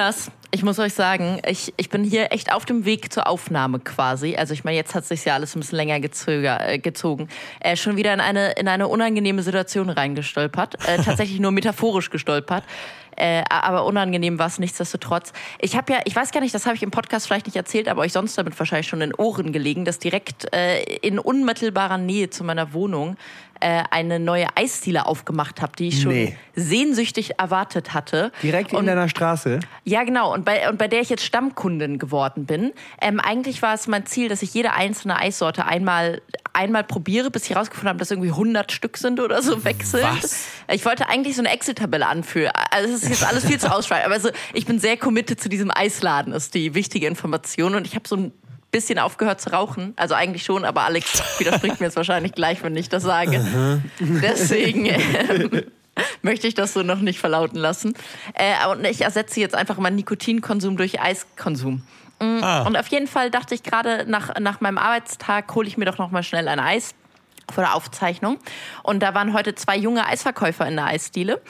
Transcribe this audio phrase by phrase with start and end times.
[0.00, 3.80] Kinders, ich muss euch sagen, ich, ich bin hier echt auf dem Weg zur Aufnahme
[3.80, 4.34] quasi.
[4.34, 7.28] Also ich meine, jetzt hat sich ja alles ein bisschen länger gezöger, äh, gezogen.
[7.60, 10.76] Äh, schon wieder in eine, in eine unangenehme Situation reingestolpert.
[10.88, 12.64] Äh, tatsächlich nur metaphorisch gestolpert.
[13.14, 15.34] Äh, aber unangenehm war es nichtsdestotrotz.
[15.58, 17.86] Ich habe ja, ich weiß gar nicht, das habe ich im Podcast vielleicht nicht erzählt,
[17.86, 22.30] aber euch sonst damit wahrscheinlich schon in Ohren gelegen, dass direkt äh, in unmittelbarer Nähe
[22.30, 23.18] zu meiner Wohnung
[23.60, 26.36] äh, eine neue Eisdiele aufgemacht habe, die ich schon Nee.
[26.54, 28.32] sehnsüchtig erwartet hatte.
[28.42, 29.60] Direkt in Und- deiner Straße.
[29.84, 30.32] ja, genau.
[30.32, 32.72] Und bei, und bei der ich jetzt Stammkundin geworden bin.
[33.00, 37.44] Ähm, eigentlich war es mein Ziel, dass ich jede einzelne Eissorte einmal, einmal probiere, bis
[37.44, 40.02] ich herausgefunden habe, dass irgendwie 100 Stück sind oder so weg sind.
[40.02, 40.46] Was?
[40.68, 42.52] Ich wollte eigentlich so eine Excel-Tabelle anführen.
[42.70, 44.06] Also es ist jetzt alles viel zu ausschweifend.
[44.06, 47.74] Aber also, ich bin sehr committed zu diesem Eisladen, ist die wichtige Information.
[47.74, 48.32] Und ich habe so ein
[48.70, 49.94] bisschen aufgehört zu rauchen.
[49.96, 53.44] Also eigentlich schon, aber Alex widerspricht mir jetzt wahrscheinlich gleich, wenn ich das sage.
[54.00, 54.86] Deswegen...
[54.86, 55.62] Ähm,
[56.22, 57.94] möchte ich das so noch nicht verlauten lassen.
[58.34, 61.82] Äh, und ich ersetze jetzt einfach meinen Nikotinkonsum durch Eiskonsum.
[62.20, 62.62] Mm, Ah.
[62.62, 65.98] Und auf jeden Fall dachte ich gerade, nach, nach meinem Arbeitstag hole ich mir doch
[65.98, 66.94] noch mal schnell ein Eis
[67.52, 68.38] vor der Aufzeichnung.
[68.82, 71.40] Und da waren heute zwei junge Eisverkäufer in der Eisdiele.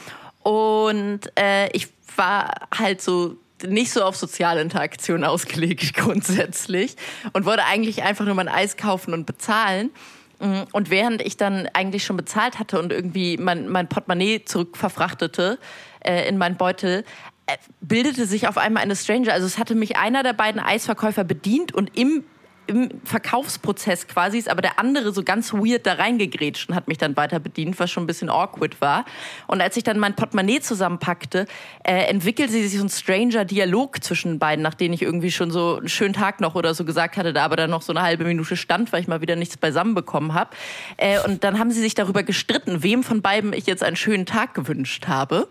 [0.42, 6.96] Und äh, ich war halt so nicht so auf soziale Interaktion ausgelegt grundsätzlich
[7.32, 9.90] und wollte eigentlich einfach nur mein Eis kaufen und bezahlen.
[10.38, 15.58] Mm, Und während ich dann eigentlich schon bezahlt hatte und irgendwie mein, mein Portemonnaie zurückverfrachtete
[16.00, 17.04] äh, in meinen Beutel,
[17.46, 19.32] äh, bildete sich auf einmal eine Stranger.
[19.32, 22.24] Also es hatte mich einer der beiden Eisverkäufer bedient und im
[22.70, 26.98] im Verkaufsprozess quasi ist aber der andere so ganz weird da reingegrätscht und hat mich
[26.98, 29.04] dann weiter bedient, was schon ein bisschen awkward war.
[29.48, 31.46] Und als ich dann mein Portemonnaie zusammenpackte,
[31.82, 35.78] äh, entwickelte sich so ein stranger Dialog zwischen beiden, nach dem ich irgendwie schon so
[35.78, 38.24] einen schönen Tag noch oder so gesagt hatte, da aber dann noch so eine halbe
[38.24, 40.50] Minute stand, weil ich mal wieder nichts beisammen bekommen habe.
[40.96, 44.26] Äh, und dann haben sie sich darüber gestritten, wem von beiden ich jetzt einen schönen
[44.26, 45.48] Tag gewünscht habe.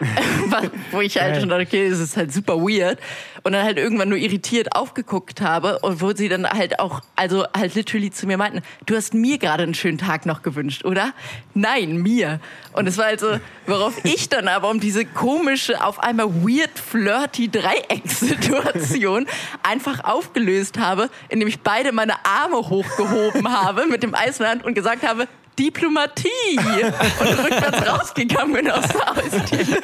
[0.92, 2.98] Wo ich halt schon dachte, okay, das ist halt super weird.
[3.42, 7.44] Und dann halt irgendwann nur irritiert aufgeguckt habe und wo sie dann halt auch, also
[7.56, 11.12] halt literally zu mir meinten, du hast mir gerade einen schönen Tag noch gewünscht, oder?
[11.54, 12.40] Nein, mir.
[12.72, 17.48] Und es war also, worauf ich dann aber um diese komische, auf einmal weird, flirty
[17.50, 19.26] Dreieckssituation
[19.62, 24.50] einfach aufgelöst habe, indem ich beide meine Arme hochgehoben habe mit dem Eis in der
[24.50, 25.26] Hand und gesagt habe,
[25.58, 26.56] Diplomatie!
[26.56, 29.80] Und rückwärts rausgegangen bin aus der Eisdiele.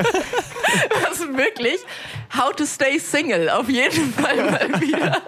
[1.02, 1.80] Was wirklich
[2.36, 5.22] How to Stay Single auf jeden Fall mal wieder.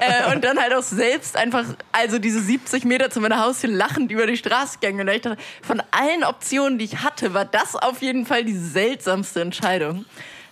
[0.00, 4.10] äh, und dann halt auch selbst einfach, also diese 70 Meter zu meiner Haustür lachend
[4.10, 5.06] über die Straße gegangen.
[5.06, 8.56] Und ich dachte, von allen Optionen, die ich hatte, war das auf jeden Fall die
[8.56, 10.06] seltsamste Entscheidung.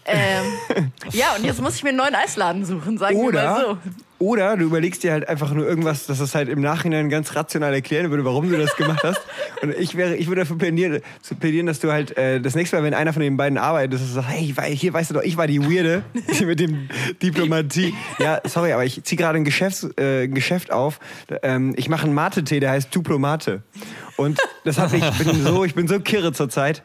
[0.06, 3.60] Ähm, ja, und jetzt muss ich mir einen neuen Eisladen suchen, sagen wir mal Oder,
[3.60, 3.78] so.
[4.19, 7.75] Oder du überlegst dir halt einfach nur irgendwas, das es halt im Nachhinein ganz rational
[7.75, 9.21] erklären würde, warum du das gemacht hast.
[9.63, 11.01] Und ich wäre, ich würde dafür plädieren,
[11.41, 14.01] plädieren, dass du halt äh, das nächste Mal, wenn einer von den beiden arbeitet, dass
[14.01, 16.03] du sagst, hey, war- hier weißt du doch, ich war die Weirde
[16.47, 16.89] mit dem
[17.23, 17.95] Diplomatie.
[18.19, 21.01] Ja, sorry, aber ich ziehe gerade ein, Geschäfts, äh, Geschäft auf.
[21.43, 23.63] Ähm, ich mache einen Mate-Tee, der heißt Diplomate.
[24.17, 26.83] Und das hat ich bin so, ich bin so kirre zurzeit.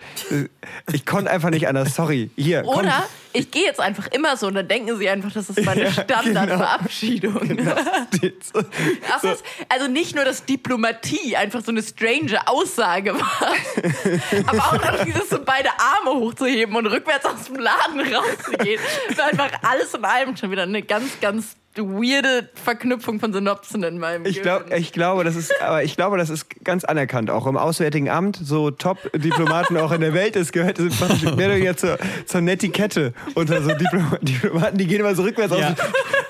[0.91, 1.95] Ich konnte einfach nicht anders.
[1.95, 2.31] Sorry.
[2.35, 2.79] Hier, komm.
[2.79, 5.91] Oder ich gehe jetzt einfach immer so und dann denken sie einfach, das ist meine
[5.91, 7.57] Standardverabschiedung.
[9.09, 13.53] Das ist, also nicht nur, dass Diplomatie einfach so eine strange Aussage war,
[14.47, 18.81] aber auch noch dieses so beide Arme hochzuheben und rückwärts aus dem Laden rauszugehen.
[19.15, 23.97] War einfach alles in allem schon wieder eine ganz, ganz weirde Verknüpfung von Synopsen in
[23.99, 24.81] meinem Ich, glaub, Gehirn.
[24.81, 28.39] ich glaube, das ist, aber ich glaube, das ist ganz anerkannt, auch im Auswärtigen Amt.
[28.43, 32.41] So Top-Diplomaten auch in der Welt ist gehört, sind fast mehr oder weniger zur, zur
[32.41, 35.75] Netiquette unter so Diplom Diplomaten, die gehen immer so rückwärts Ja.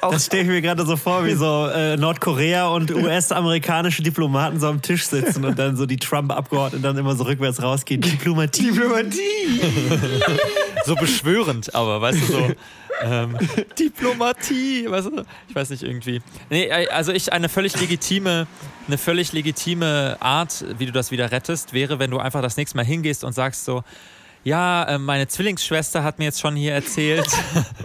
[0.02, 0.14] auf.
[0.14, 4.68] Das stelle ich mir gerade so vor, wie so äh, Nordkorea und US-amerikanische Diplomaten so
[4.68, 8.02] am Tisch sitzen und dann so die Trump-Abgeordneten dann immer so rückwärts rausgehen.
[8.02, 8.64] Diplomatie.
[8.72, 9.62] Diplomatie!
[10.86, 12.48] so beschwörend, aber weißt du so.
[13.02, 13.38] Ähm,
[13.80, 15.12] Diplomatie, weißt?
[15.48, 16.22] Ich weiß nicht irgendwie.
[16.50, 18.48] Nee, also ich eine völlig legitime,
[18.88, 22.78] eine völlig legitime Art, wie du das wieder rettest, wäre, wenn du einfach das nächste
[22.78, 23.84] Mal hingehst und sagst so.
[24.46, 27.28] Ja, äh, meine Zwillingsschwester hat mir jetzt schon hier erzählt,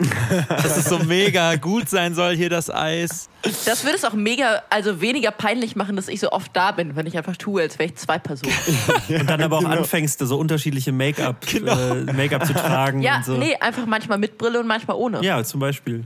[0.48, 3.28] dass es so mega gut sein soll, hier das Eis.
[3.66, 6.94] Das würde es auch mega, also weniger peinlich machen, dass ich so oft da bin,
[6.94, 8.54] wenn ich einfach tue, als wäre ich zwei Personen.
[9.08, 9.78] Und dann aber auch Genau.
[9.78, 11.72] anfängst, so unterschiedliche Make-up Genau.
[11.76, 13.02] äh, Make-up zu tragen.
[13.02, 13.36] Ja, und so.
[13.36, 15.22] nee, einfach manchmal mit Brille und manchmal ohne.
[15.24, 16.04] Ja, zum Beispiel.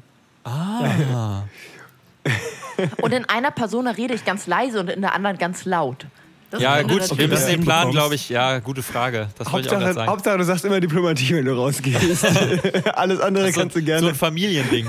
[3.02, 6.06] Und in einer Persona rede ich ganz leise und in der anderen ganz laut.
[6.50, 9.28] Das Ja, gut, wir müssen den Plan, glaube ich, ja, gute Frage.
[9.36, 10.10] Das wollte ich auch Hauptsache, sagen.
[10.10, 12.24] Hauptsache, du sagst immer Diplomatie, wenn du rausgehst.
[12.94, 14.08] Alles andere so, kannst du so gerne.
[14.08, 14.86] ein Familiending.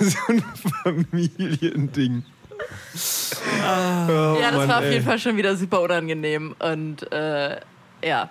[0.00, 0.44] so ein
[0.82, 2.24] Familiending.
[2.96, 4.92] Oh, Ja, das Mann, war auf ey.
[4.92, 6.54] jeden Fall schon wieder super unangenehm.
[6.60, 7.58] Und äh,
[8.04, 8.28] ja.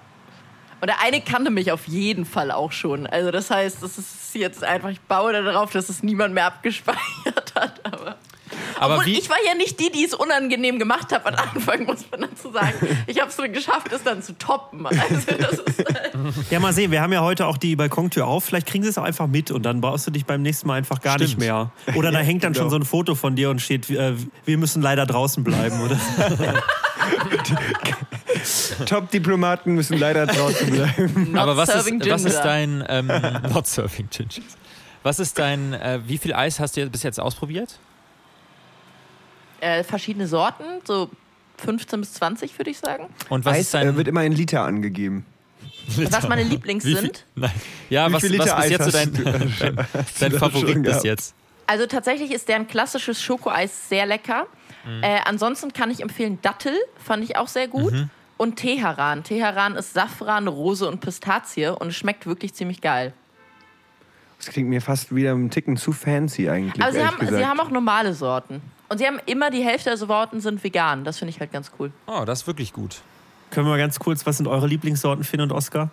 [0.80, 3.06] Und der eine kannte mich auf jeden Fall auch schon.
[3.08, 7.54] Also das heißt, das ist jetzt einfach, ich baue darauf, dass es niemand mehr abgespeichert
[7.56, 7.82] hat.
[7.84, 8.13] Aber,
[8.84, 11.86] Aber Obwohl, wie, ich war ja nicht die, die es unangenehm gemacht hat am Anfang,
[11.86, 12.74] muss man dazu sagen.
[13.08, 14.86] Ich habe es nur geschafft, es dann zu toppen.
[14.94, 16.12] Also das ist, äh,
[16.50, 16.92] Ja, mal sehen.
[16.92, 18.44] Wir haben ja heute auch die Balkontür auf.
[18.44, 20.76] Vielleicht kriegen sie es auch einfach mit und dann brauchst du dich beim nächsten Mal
[20.76, 21.42] einfach gar nicht Stimmt.
[21.42, 21.72] mehr.
[21.96, 22.72] Oder da hängt dann schon genau.
[22.72, 24.14] so ein Foto von dir und steht, äh,
[24.44, 25.80] wir müssen leider draußen bleiben.
[25.82, 25.98] Oder?
[28.86, 31.32] Top-Diplomaten müssen leider draußen bleiben.
[31.32, 32.44] not aber was ist, was ist ginger.
[32.44, 33.08] dein ähm,
[33.54, 34.58] Not serving Gingers?
[35.04, 37.80] Was ist dein, äh, wie viel Eis hast du bis jetzt ausprobiert?
[39.64, 41.10] Äh, verschiedene Sorten, so
[41.58, 43.08] 15 bis 20 würde ich sagen.
[43.30, 45.26] Und was Eis ist dein äh, wird immer in Liter angegeben.
[45.98, 47.26] Was meine Lieblings viel- sind.
[47.36, 47.52] Nein.
[47.90, 49.24] Ja, Wie was, viel Liter was bis Eis jetzt so dein, du-
[49.60, 49.88] dein,
[50.20, 51.36] dein Favorit bis jetzt?
[51.68, 54.48] Also tatsächlich ist deren klassisches Schokoeis sehr lecker.
[54.86, 55.04] Mhm.
[55.04, 56.74] Äh, ansonsten kann ich empfehlen Dattel,
[57.04, 57.94] fand ich auch sehr gut.
[57.94, 58.10] Mhm.
[58.38, 59.24] Und Teheran.
[59.24, 63.14] Teheran ist Safran, Rose und Pistazie und es schmeckt wirklich ziemlich geil.
[64.38, 66.84] Das klingt mir fast wieder ein Ticken zu fancy eigentlich.
[66.84, 68.62] Aber sie haben, sie haben auch normale Sorten.
[68.94, 71.04] Und sie haben immer die Hälfte der Sorten sind vegan.
[71.04, 71.92] Das finde ich halt ganz cool.
[72.06, 73.02] Oh, das ist wirklich gut.
[73.50, 75.90] Können wir mal ganz kurz, was sind eure Lieblingssorten, Finn und Oskar?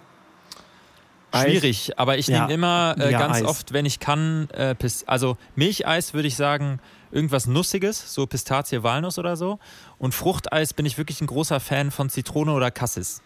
[1.32, 1.44] Eis.
[1.44, 2.40] Schwierig, aber ich Ja.
[2.42, 3.44] nehme immer äh, Ja, ganz Eis.
[3.46, 4.74] oft, wenn ich kann, äh,
[5.06, 6.78] also Milcheis würde ich sagen,
[7.10, 9.58] irgendwas Nussiges, so Pistazie, Walnuss oder so.
[9.98, 13.22] Und Fruchteis bin ich wirklich ein großer Fan von Zitrone oder Cassis.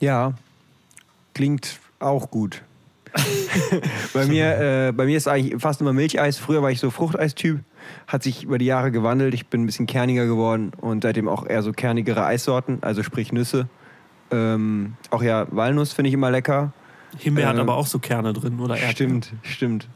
[0.00, 0.34] Ja,
[1.34, 2.62] klingt auch gut.
[4.14, 6.38] Bei, mir, äh, bei mir ist eigentlich fast immer Milcheis.
[6.38, 7.60] Früher war ich so Fruchteistyp,
[8.06, 9.34] hat sich über die Jahre gewandelt.
[9.34, 13.32] Ich bin ein bisschen kerniger geworden und seitdem auch eher so kernigere Eissorten, also sprich
[13.32, 13.68] Nüsse.
[14.30, 16.72] Ähm, auch ja, Walnuss finde ich immer lecker.
[17.18, 18.76] Himbeer hat Ähm, aber auch so Kerne drin, oder?
[18.76, 19.22] Erdbeeren?
[19.22, 19.88] Stimmt, stimmt.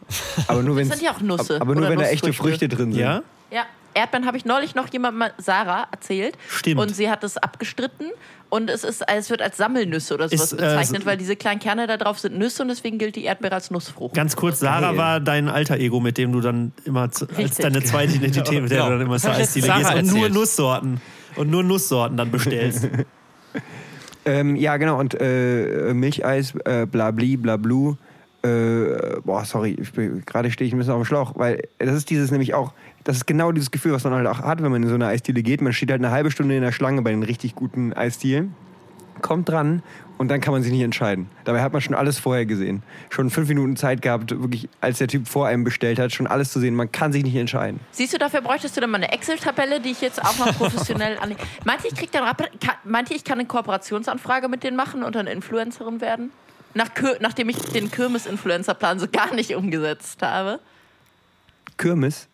[0.49, 2.33] Aber nur wenn sind ja auch Nüsse Aber nur oder wenn da echte.
[2.33, 3.01] Früchte drin sind.
[3.01, 3.23] Ja?
[3.51, 3.65] Ja,
[3.97, 6.37] Erdbeeren habe ich neulich noch jemand mal, Sarah, erzählt.
[6.49, 6.81] Stimmt.
[6.81, 8.07] Und sie hat es abgestritten.
[8.49, 11.35] Und es, ist, es wird als Sammelnüsse oder sowas Ist, äh, bezeichnet, so- weil diese
[11.35, 14.15] kleinen Kerne da drauf sind Nüsse und deswegen gilt die Erdbeere als Nussfrucht.
[14.15, 14.97] Ganz kurz, Sarah Geil.
[14.99, 17.65] war dein alter Ego, mit dem du dann immer zu, als Richtig.
[17.65, 18.91] deine zweite Identität, mit der Genau.
[18.91, 20.29] du dann immer zur Eisdiele gehst und nur.
[20.29, 21.01] Nusssorten
[21.35, 22.89] und nur Nusssorten dann bestellst.
[24.25, 24.99] Ähm, ja, genau.
[24.99, 27.95] Und äh, Milcheis, äh, blabli, blablu.
[28.47, 29.77] Äh, boah, sorry,
[30.27, 32.73] gerade stehe ich ein bisschen auf dem Schlauch, weil das ist dieses nämlich auch,
[33.05, 35.07] das ist genau dieses Gefühl, was man halt auch hat, wenn man in so eine
[35.07, 35.61] Eisdiele geht.
[35.61, 38.55] Man steht halt eine halbe Stunde in der Schlange bei den richtig guten Eisdielen,
[39.23, 39.83] kommt dran
[40.19, 41.29] und dann kann man sich nicht entscheiden.
[41.45, 42.83] Dabei hat man schon alles vorher gesehen.
[43.11, 46.53] Schon fünf Minuten Zeit gehabt, wirklich, als der Typ vor einem bestellt hat, schon alles
[46.53, 46.75] zu sehen.
[46.75, 47.81] Man kann sich nicht entscheiden.
[47.91, 51.19] Siehst du, dafür bräuchtest du dann mal eine Excel-Tabelle, die ich jetzt auch noch professionell
[51.19, 51.35] an.
[51.65, 52.25] Meint ihr, ich krieg dann
[52.85, 56.31] meint ihr, ich kann eine Kooperationsanfrage mit denen machen und dann Influencerin werden?
[56.77, 56.91] Nach
[57.21, 60.61] nachdem ich den Kirmes-Influencer-Plan so gar nicht umgesetzt habe.
[61.79, 62.29] Kirmes?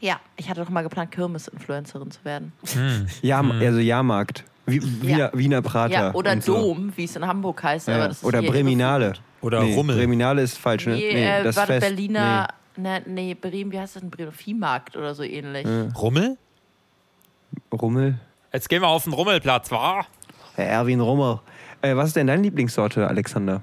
[0.00, 2.52] Ja, ich hatte doch mal geplant, Kirmes-Influencerin zu werden.
[3.22, 4.44] Jahr, Also Jahrmarkt.
[4.66, 5.30] Wie, Wiener, Ja.
[5.34, 5.92] Wiener Prater.
[5.92, 6.54] Ja, oder und so.
[6.54, 7.86] Dom, wie es in Hamburg heißt.
[7.86, 7.94] Ja.
[7.96, 9.14] Aber das ist Oder Breminale.
[9.40, 9.96] Oder nee, Rummel.
[9.96, 10.94] Breminale ist falsch, ne?
[10.94, 11.86] Nee, äh, das war Fest.
[11.86, 12.48] Berliner.
[12.76, 13.02] Nee.
[13.06, 14.10] nee, Bremen, wie heißt das denn?
[14.10, 14.32] Bremen?
[14.32, 15.66] Viehmarkt oder so ähnlich.
[15.96, 16.36] Rummel?
[17.52, 17.60] Nee.
[17.78, 18.18] Rummel.
[18.52, 20.06] Jetzt gehen wir auf den Rummelplatz, wa?
[20.56, 21.40] Herr Erwin Rummel.
[21.84, 23.60] Äh, was ist denn deine Lieblingssorte, Alexander?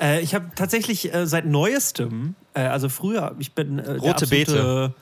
[0.00, 4.40] äh, ich habe tatsächlich äh, seit neuestem, äh, also früher, ich bin äh, Rote der
[4.42, 4.94] absolute,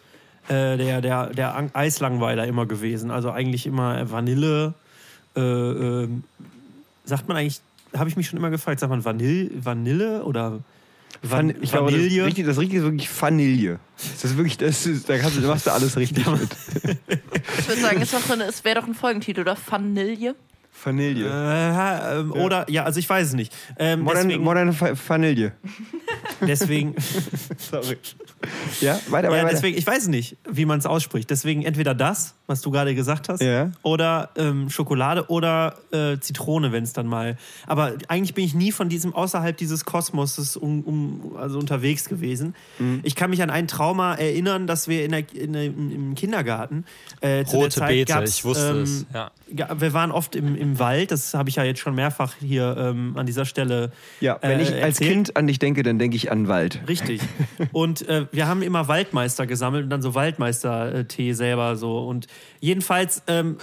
[0.49, 3.11] äh, der, der, der Ang- Eislangweiler immer gewesen.
[3.11, 4.75] Also eigentlich immer Vanille.
[5.35, 6.25] Äh, ähm,
[7.05, 7.61] sagt man eigentlich,
[7.97, 10.61] habe ich mich schon immer gefragt, sagt man Vanille, Vanille oder
[11.23, 12.25] Van ich glaube, das, Vanille?
[12.25, 13.79] richtig, das Richtige ist wirklich Vanille.
[13.97, 16.51] Das ist wirklich, das ist, da, kannst du, da machst du alles richtig mit.
[17.59, 18.17] Ich würde sagen, so
[18.47, 19.57] es wäre doch ein Folgentitel, oder?
[19.69, 20.35] Vanille.
[20.85, 21.27] Vanille.
[21.29, 23.53] Äh, ähm, Oder, ja, also ich weiß es nicht.
[23.79, 25.53] Ähm, Modern, deswegen, modern Va- Vanille.
[26.41, 26.95] deswegen,
[27.59, 27.99] Sorry.
[28.81, 29.49] Ja, weiter, ja, weiter.
[29.51, 31.31] deswegen, ich weiß nicht, wie man es ausspricht.
[31.31, 33.71] Deswegen entweder das, was du gerade gesagt hast, Ja.
[33.83, 37.37] oder ähm, Schokolade oder äh, Zitrone, wenn es dann mal.
[37.67, 42.55] Aber eigentlich bin ich nie von diesem außerhalb dieses Kosmoses um, um, also unterwegs gewesen.
[42.81, 43.01] Mhm.
[43.05, 46.85] Ich kann mich an ein Trauma erinnern, dass wir in der, in der, im Kindergarten
[47.21, 49.07] äh, zu der Rote Zeit Beete, ich wusste ähm, es.
[49.15, 49.31] Ja.
[49.55, 52.77] ja, wir waren oft im, im Wald, das habe ich ja jetzt schon mehrfach hier
[52.79, 53.91] ähm, an dieser Stelle.
[54.21, 55.11] ja, wenn äh, ich als erzählt.
[55.11, 56.81] Kind an dich denke, dann denke ich an Wald.
[56.89, 57.21] Richtig.
[57.73, 61.99] Und äh, wir haben immer Waldmeister gesammelt und dann so Waldmeister-Tee selber so.
[61.99, 62.27] Und
[62.61, 63.57] jedenfalls, ähm,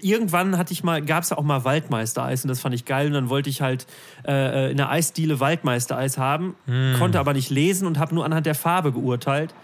[0.00, 3.08] irgendwann hatte ich mal, gab es ja auch mal Waldmeistereis und das fand ich geil.
[3.08, 3.86] Und dann wollte ich halt
[4.26, 6.54] äh, in der Eisdiele Waldmeistereis haben,
[6.98, 9.54] konnte aber nicht lesen und habe nur anhand der Farbe geurteilt.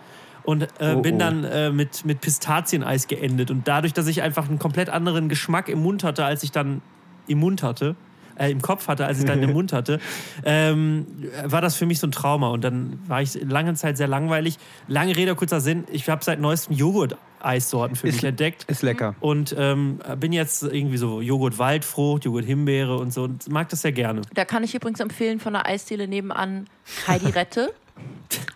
[0.51, 1.19] Und äh, Oh, bin oh.
[1.19, 3.51] dann äh, mit, mit Pistazieneis geendet.
[3.51, 6.83] Und dadurch, dass ich einfach einen komplett anderen Geschmack im Mund hatte, als ich dann
[7.29, 7.95] im Mund hatte,
[8.37, 10.01] äh, im Kopf hatte, als ich dann im Mund hatte,
[10.45, 11.07] ähm,
[11.45, 12.49] war das für mich so ein Trauma.
[12.49, 14.57] Und dann war ich lange Zeit sehr langweilig.
[14.89, 15.85] Lange Rede, kurzer Sinn.
[15.93, 18.65] Ich habe seit neuestem Joghurt Eissorten für mich Ist- entdeckt.
[18.65, 19.15] Ist lecker.
[19.21, 23.83] Und ähm, bin jetzt irgendwie so Joghurt Waldfrucht, Joghurt Himbeere und so und mag das
[23.83, 24.23] sehr gerne.
[24.35, 26.67] Da kann ich übrigens empfehlen von der Eisdiele nebenan
[27.07, 27.73] Heidi Rette,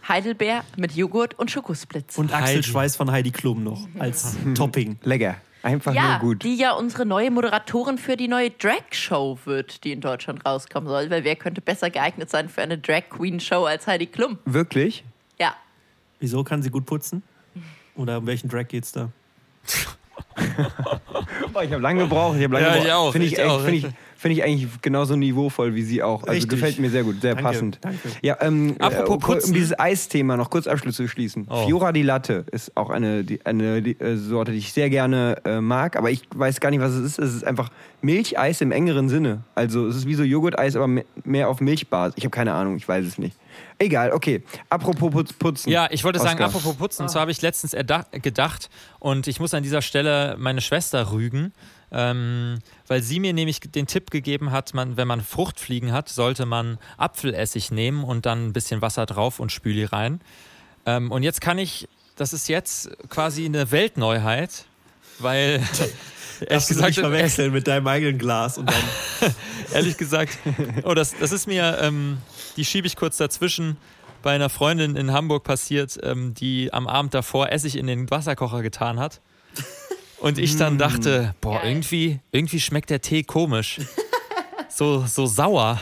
[0.08, 2.18] Heidelbeer mit Joghurt und Schokosplitz.
[2.18, 2.44] Und Heidi.
[2.44, 4.98] Achselschweiß von Heidi Klum noch als Topping.
[5.02, 5.36] Lecker.
[5.62, 6.42] Einfach ja, nur gut.
[6.42, 11.08] die ja unsere neue Moderatorin für die neue Drag-Show wird, die in Deutschland rauskommen soll.
[11.08, 14.38] Weil wer könnte besser geeignet sein für eine Drag-Queen-Show als Heidi Klum?
[14.44, 15.04] Wirklich?
[15.38, 15.54] Ja.
[16.20, 17.22] Wieso kann sie gut putzen?
[17.96, 19.08] Oder um welchen Drag geht's da?
[21.64, 22.36] Ich habe lange gebraucht.
[22.38, 22.86] Ich habe lange Ja, gebraucht.
[22.86, 23.60] ich auch, Finde ich, echt- auch.
[23.60, 26.22] Finde ich, finde ich eigentlich genauso niveauvoll wie sie auch.
[26.22, 26.50] Also Richtig.
[26.50, 27.78] gefällt mir sehr gut, sehr Danke, passend.
[27.82, 27.98] danke.
[28.22, 29.54] Ja, ähm, Apropos äh, um putzen.
[29.54, 31.46] dieses Eisthema noch kurz Abschluss zu schließen.
[31.48, 31.66] Oh.
[31.66, 35.36] Fiora di Latte ist auch eine, die, eine die, äh, Sorte, die ich sehr gerne
[35.44, 37.18] äh, mag, aber ich weiß gar nicht, was es ist.
[37.18, 37.70] Es ist einfach
[38.02, 39.42] Milcheis im engeren Sinne.
[39.54, 42.14] Also es ist wie so Joghurt-Eis, aber me- mehr auf Milchbasis.
[42.16, 43.36] Ich habe keine Ahnung, ich weiß es nicht.
[43.78, 44.42] Egal, okay.
[44.68, 45.70] Apropos Putz, Putzen.
[45.70, 46.48] Ja, ich wollte sagen, Oskar.
[46.48, 47.74] apropos Putzen, so habe ich letztens
[48.12, 51.52] gedacht und ich muss an dieser Stelle meine Schwester rügen,
[51.90, 56.46] ähm, weil sie mir nämlich den Tipp gegeben hat, man, wenn man Fruchtfliegen hat, sollte
[56.46, 60.20] man Apfelessig nehmen und dann ein bisschen Wasser drauf und Spüli rein.
[60.86, 64.66] Ähm, und jetzt kann ich, das ist jetzt quasi eine Weltneuheit,
[65.18, 65.62] weil
[66.48, 69.34] ehrlich gesagt, nicht verwechseln mit deinem eigenen Glas und dann
[69.72, 70.38] ehrlich gesagt,
[70.84, 72.18] oh, das, das ist mir, ähm,
[72.56, 73.76] die schiebe ich kurz dazwischen,
[74.22, 78.62] bei einer Freundin in Hamburg passiert, ähm, die am Abend davor Essig in den Wasserkocher
[78.62, 79.20] getan hat.
[80.18, 81.70] Und ich dann dachte, boah, Geil.
[81.70, 83.80] irgendwie, irgendwie schmeckt der Tee komisch.
[84.70, 85.78] So, so sauer.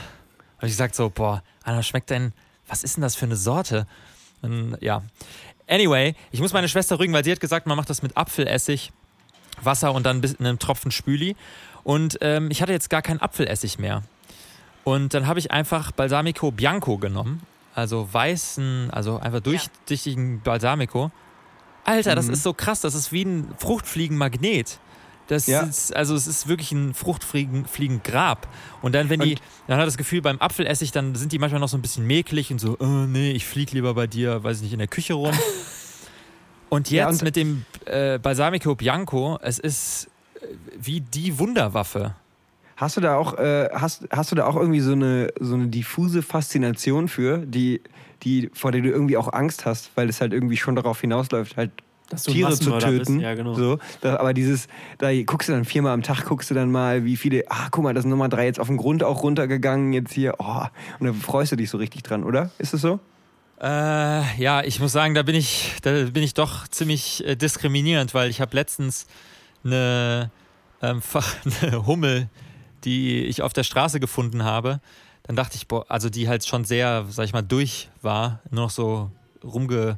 [0.61, 2.33] Und ich gesagt so, boah, Anna, schmeckt denn,
[2.67, 3.87] was ist denn das für eine Sorte?
[4.43, 5.03] Und, ja.
[5.69, 8.93] Anyway, ich muss meine Schwester rügen, weil sie hat gesagt, man macht das mit Apfelessig,
[9.61, 11.37] Wasser und dann einem Tropfen Spüli.
[11.85, 14.03] Und ähm, ich hatte jetzt gar keinen Apfelessig mehr.
[14.85, 17.43] Und dann habe ich einfach Balsamico Bianco genommen.
[17.75, 21.11] Also weißen, also einfach durchsichtigen Balsamico.
[21.85, 22.81] Alter, das ist so krass.
[22.83, 24.79] Das ist wie ein Fruchtfliegenmagnet.
[25.29, 25.63] Das Ja.
[25.63, 28.49] ist, also es ist wirklich ein Fruchtfliegengrab.
[28.83, 31.69] Und dann, wenn die, dann hat das Gefühl, beim Apfelessig, dann sind die manchmal noch
[31.69, 34.63] so ein bisschen mäkelig und so, oh, nee, ich flieg lieber bei dir, weiß ich
[34.65, 35.33] nicht, in der Küche rum.
[36.73, 40.09] Und jetzt Ja, und- mit dem äh, Balsamico Bianco, es ist
[40.41, 40.47] äh,
[40.81, 42.15] wie die Wunderwaffe.
[42.79, 45.67] Hast du da auch, äh, hast, hast du da auch irgendwie so eine, so eine
[45.69, 47.83] diffuse Faszination für, die,
[48.23, 51.59] die, vor der du irgendwie auch Angst hast, weil es halt irgendwie schon darauf hinausläuft,
[51.59, 51.73] halt
[52.25, 53.21] Tiere zu töten.
[53.21, 53.53] Ja, genau.
[53.53, 57.05] So, da, aber dieses, da guckst du dann viermal am Tag, guckst du dann mal,
[57.05, 59.93] wie viele, ah, guck mal, das ist Nummer drei jetzt auf den Grund auch runtergegangen,
[59.93, 60.63] jetzt hier, oh,
[61.01, 62.51] und da freust du dich so richtig dran, oder?
[62.57, 62.99] Ist es so?
[63.63, 68.13] Äh, ja, ich muss sagen, da bin ich, da bin ich doch ziemlich äh, diskriminierend,
[68.13, 69.07] weil ich habe letztens
[69.65, 70.33] eine,
[70.83, 71.01] ähm,
[71.63, 72.29] eine Hummel,
[72.83, 74.81] die ich auf der Straße gefunden habe.
[75.23, 78.65] Dann dachte ich, boah, also die halt schon sehr, sag ich mal, durch war, nur
[78.65, 79.13] noch so
[79.45, 79.97] rumgekreucht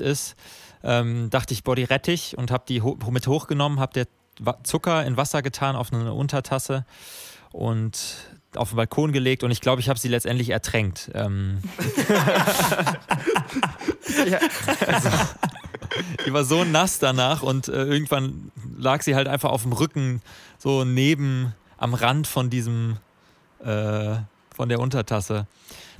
[0.00, 0.36] ist.
[0.84, 4.06] Ähm, dachte ich, boah, die rette ich und habe die ho mit hochgenommen, habe der
[4.62, 6.84] Zucker in Wasser getan auf eine Untertasse
[7.50, 7.98] und
[8.56, 11.10] auf den Balkon gelegt und ich glaube, ich habe sie letztendlich ertränkt.
[11.14, 11.58] Ähm,
[14.86, 15.08] also,
[16.26, 20.22] die war so nass danach und äh, irgendwann lag sie halt einfach auf dem Rücken,
[20.58, 22.96] so neben, am Rand von diesem,
[23.64, 24.16] äh,
[24.54, 25.46] von der Untertasse.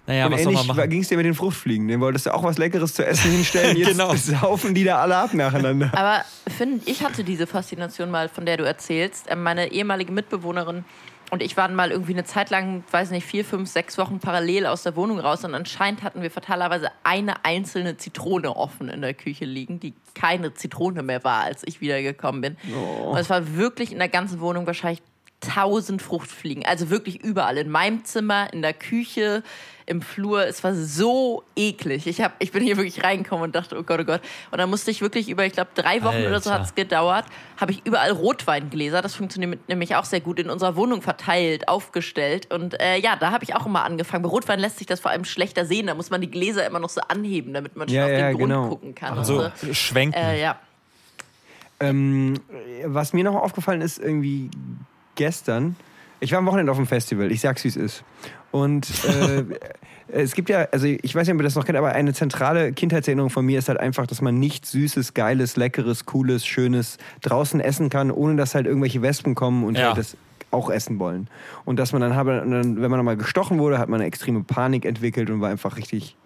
[0.06, 0.88] Naja, und was soll man machen?
[0.88, 1.88] ging es dir mit den Fruchtfliegen.
[1.88, 3.76] Den wolltest du auch was Leckeres zu essen hinstellen.
[3.76, 4.14] Jetzt Genau.
[4.14, 5.90] saufen die da alle ab nacheinander.
[5.94, 6.24] Aber
[6.56, 9.26] Finn, ich hatte diese Faszination mal, von der du erzählst.
[9.28, 10.84] Ähm, Meine ehemalige Mitbewohnerin
[11.30, 14.66] und ich waren mal irgendwie eine Zeit lang, weiß nicht, vier, fünf, sechs Wochen parallel
[14.66, 19.14] aus der Wohnung raus und anscheinend hatten wir fatalerweise eine einzelne Zitrone offen in der
[19.14, 22.56] Küche liegen, die keine Zitrone mehr war, als ich wiedergekommen bin.
[23.10, 25.02] Und es war wirklich in der ganzen Wohnung wahrscheinlich
[25.40, 26.64] tausend Fruchtfliegen.
[26.64, 27.58] Also wirklich überall.
[27.58, 29.42] In meinem Zimmer, in der Küche,
[29.86, 30.44] im Flur.
[30.46, 32.06] Es war so eklig.
[32.08, 34.20] Ich, hab, ich bin hier wirklich reingekommen und dachte, oh Gott, oh Gott.
[34.50, 36.60] Und dann musste ich wirklich über, ich glaube, drei Wochen oder so Alter.
[36.60, 37.24] hat es gedauert,
[37.56, 39.00] habe ich überall Rotweingläser.
[39.00, 42.52] Das funktioniert nämlich auch sehr gut in unserer Wohnung verteilt, aufgestellt.
[42.52, 44.24] Und äh, ja, da habe ich auch immer angefangen.
[44.24, 45.86] Bei Rotwein lässt sich das vor allem schlechter sehen.
[45.86, 48.16] Da muss man die Gläser immer noch so anheben, damit man schon Ja, auf ja,
[48.28, 48.68] den Grund genau.
[48.68, 49.24] gucken kann.
[49.24, 49.72] so Und so.
[49.72, 50.18] schwenken.
[50.18, 50.58] Äh, ja.
[51.78, 52.40] Ähm,
[52.84, 54.50] was mir noch aufgefallen ist, irgendwie
[55.14, 55.76] gestern,
[56.20, 58.04] ich war am Wochenende auf dem Festival, ich sag's wie es ist.
[58.50, 59.44] Und äh,
[60.08, 62.72] es gibt ja, also ich weiß nicht, ob ihr das noch kennt, aber eine zentrale
[62.72, 67.60] Kindheitserinnerung von mir ist halt einfach, dass man nichts Süßes, Geiles, Leckeres, Cooles, Schönes draußen
[67.60, 69.88] essen kann, ohne dass halt irgendwelche Wespen kommen und Ja.
[69.88, 70.16] halt das
[70.52, 71.28] auch essen wollen.
[71.64, 74.42] Und dass man dann, habe, wenn man dann mal gestochen wurde, hat man eine extreme
[74.44, 76.16] Panik entwickelt und war einfach richtig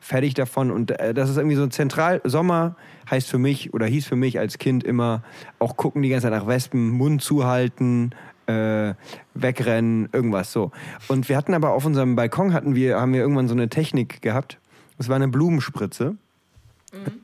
[0.00, 0.70] fertig davon.
[0.70, 2.20] Und äh, das ist irgendwie so zentral.
[2.24, 2.74] Sommer
[3.10, 5.22] heißt für mich oder hieß für mich als Kind immer
[5.58, 8.14] auch gucken die ganze Zeit nach Wespen, Mund zuhalten,
[8.46, 8.94] äh,
[9.34, 10.70] wegrennen, irgendwas so.
[11.08, 14.22] Und wir hatten aber auf unserem Balkon hatten wir, haben wir irgendwann so eine Technik
[14.22, 14.58] gehabt.
[14.98, 16.16] Das war eine Blumenspritze.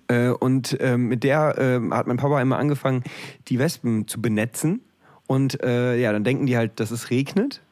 [0.09, 3.05] Äh, und äh, mit der äh, hat mein Papa immer angefangen,
[3.49, 4.83] die Wespen zu benetzen.
[5.27, 7.63] Und äh, ja, dann denken die halt, dass es regnet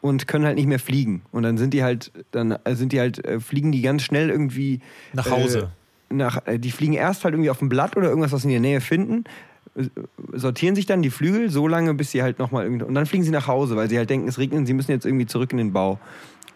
[0.00, 1.22] und können halt nicht mehr fliegen.
[1.32, 4.30] Und dann sind die halt, dann äh, sind die halt, äh, fliegen die ganz schnell
[4.30, 4.80] irgendwie
[5.12, 5.70] Nach Hause.
[6.10, 8.48] Äh, nach, äh, die fliegen erst halt irgendwie auf dem Blatt oder irgendwas, was sie
[8.48, 9.24] in der Nähe finden,
[10.32, 12.84] sortieren sich dann die Flügel so lange, bis sie halt nochmal irgendwie.
[12.84, 14.90] Und dann fliegen sie nach Hause, weil sie halt denken, es regnet und sie müssen
[14.90, 15.98] jetzt irgendwie zurück in den Bau.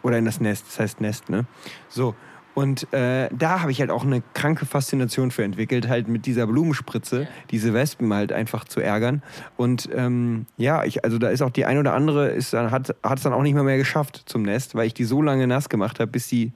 [0.03, 1.45] Oder in das Nest, das heißt Nest, ne?
[1.89, 2.15] So.
[2.55, 6.47] Und äh, da habe ich halt auch eine kranke Faszination für entwickelt, halt mit dieser
[6.47, 9.23] Blumenspritze diese Wespen halt einfach zu ärgern.
[9.57, 12.91] Und ähm, ja, ich, also da ist auch die ein oder andere, ist dann, hat
[12.91, 15.69] es dann auch nicht mehr, mehr geschafft zum Nest, weil ich die so lange nass
[15.69, 16.53] gemacht habe, bis die,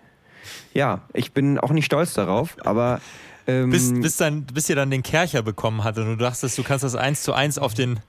[0.73, 3.01] ja, ich bin auch nicht stolz darauf, aber
[3.47, 6.63] ähm, bis, bis, dann, bis ihr dann den Kercher bekommen hattet und du dachtest, du
[6.63, 8.01] kannst das eins zu eins auf den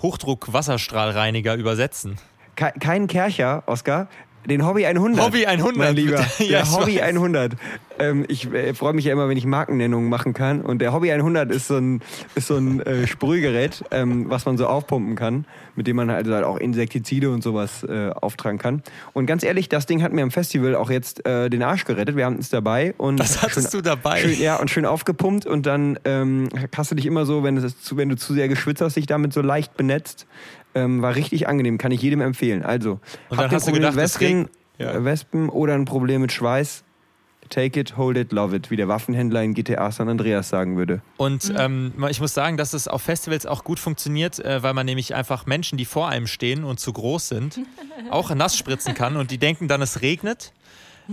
[0.00, 2.18] Hochdruck-Wasserstrahlreiniger übersetzen.
[2.56, 4.08] ke kein Kercher, Oskar,
[4.46, 5.24] den Hobby 100.
[5.24, 6.24] Hobby 100, Mein Lieber.
[6.38, 7.02] Ja, der Hobby weiß.
[7.02, 7.52] 100.
[7.98, 10.60] Ähm, ich äh, freue mich ja immer, wenn ich Markennennungen machen kann.
[10.60, 12.00] Und der Hobby 100 ist so ein,
[12.34, 16.26] ist so ein äh, Sprühgerät, ähm, was man so aufpumpen kann, mit dem man halt,
[16.28, 18.82] halt auch Insektizide und sowas äh, auftragen kann.
[19.12, 22.16] Und ganz ehrlich, das Ding hat mir am Festival auch jetzt äh, den Arsch gerettet.
[22.16, 22.94] Wir haben es dabei.
[22.98, 24.20] Und Das hattest du dabei?
[24.20, 25.46] Schön, ja, und schön aufgepumpt.
[25.46, 28.80] Und dann ähm, hast du dich immer so, wenn, es wenn du zu sehr geschwitzt
[28.80, 30.26] hast, dich damit so leicht benetzt.
[30.74, 32.62] Ähm, war richtig angenehm, kann ich jedem empfehlen.
[32.62, 32.92] Also,
[33.30, 34.48] Und habt dann ihr hast du ein Problem gedacht, mit es Wespen,
[34.78, 34.92] Ja.
[34.92, 36.84] äh, Wespen oder ein Problem mit Schweiß?
[37.50, 41.00] Take it, hold it, love it, wie der Waffenhändler in GTA San Andreas sagen würde.
[41.16, 44.84] Und ähm, ich muss sagen, dass es auf Festivals auch gut funktioniert, äh, weil man
[44.84, 47.60] nämlich einfach Menschen, die vor einem stehen und zu groß sind,
[48.10, 50.52] auch nass spritzen kann und die denken dann, es regnet.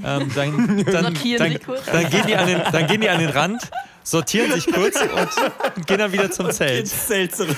[0.04, 1.86] Ähm, dann, dann, Sortieren dann, sich kurz.
[1.86, 3.72] dann, gehen die an den, dann gehen die an den Rand,
[4.04, 4.98] sortieren sich kurz
[5.76, 6.82] und gehen dann wieder zum Zelt.
[6.82, 7.56] Ins Zelt zurück.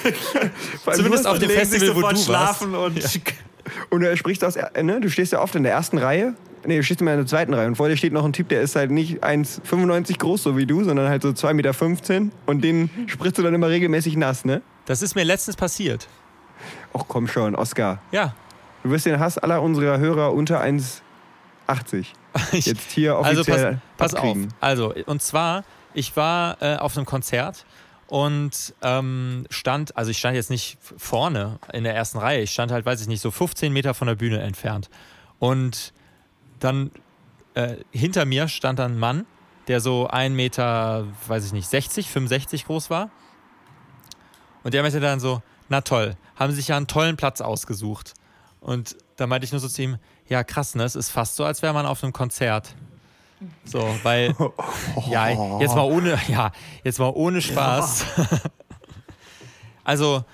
[0.92, 3.16] Zumindest auf dem Festival, wo du schlafen warst.
[3.16, 3.24] und
[3.90, 5.02] Und du sprichst aus, ne?
[5.02, 6.36] du stehst ja oft in der ersten Reihe.
[6.66, 7.68] Nee, du stehst immer in der zweiten Reihe.
[7.68, 10.66] Und vor dir steht noch ein Typ, der ist halt nicht 1,95 groß, so wie
[10.66, 12.32] du, sondern halt so 2,15 Meter.
[12.46, 14.62] Und den spritzt du dann immer regelmäßig nass, ne?
[14.86, 16.08] Das ist mir letztens passiert.
[16.94, 18.02] Ach komm schon, Oskar.
[18.12, 18.34] Ja.
[18.84, 20.62] Du wirst den Hass aller unserer Hörer unter
[21.68, 22.06] 1,80
[22.54, 24.38] jetzt hier Also offiziell pass, pass auf.
[24.60, 27.66] Also, und zwar, ich war äh, auf einem Konzert
[28.08, 32.72] und ähm, stand, also ich stand jetzt nicht vorne in der ersten Reihe, ich stand
[32.72, 34.90] halt, weiß ich nicht, so 15 Meter von der Bühne entfernt.
[35.40, 35.94] Und
[36.60, 36.92] dann
[37.54, 39.26] äh, hinter mir stand dann ein Mann,
[39.68, 43.10] der so 1 Meter, weiß ich nicht, 60, 65 groß war.
[44.64, 48.14] Und der meinte dann so, na toll, haben sich ja einen tollen Platz ausgesucht.
[48.62, 49.98] Und da meinte ich nur so zu ihm,
[50.30, 50.84] ja krass, ne?
[50.84, 52.76] Es ist fast so, als wäre man auf einem Konzert.
[53.66, 54.34] So, weil,
[55.10, 56.52] ja, jetzt mal ohne, ja,
[56.84, 58.06] jetzt mal ohne Spaß.
[59.84, 60.26] Also,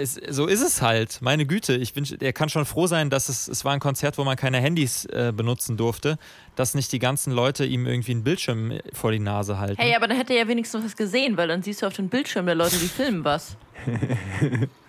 [0.00, 1.18] es, so ist es halt.
[1.20, 4.18] Meine Güte, ich bin, er kann schon froh sein, dass es, es war ein Konzert,
[4.18, 6.18] wo man keine Handys äh, benutzen durfte,
[6.56, 9.80] dass nicht die ganzen Leute ihm irgendwie einen Bildschirm vor die Nase halten.
[9.80, 12.08] Hey, aber dann hätte er ja wenigstens was gesehen, weil dann siehst du auf dem
[12.08, 13.56] Bildschirm der Leute, die filmen was.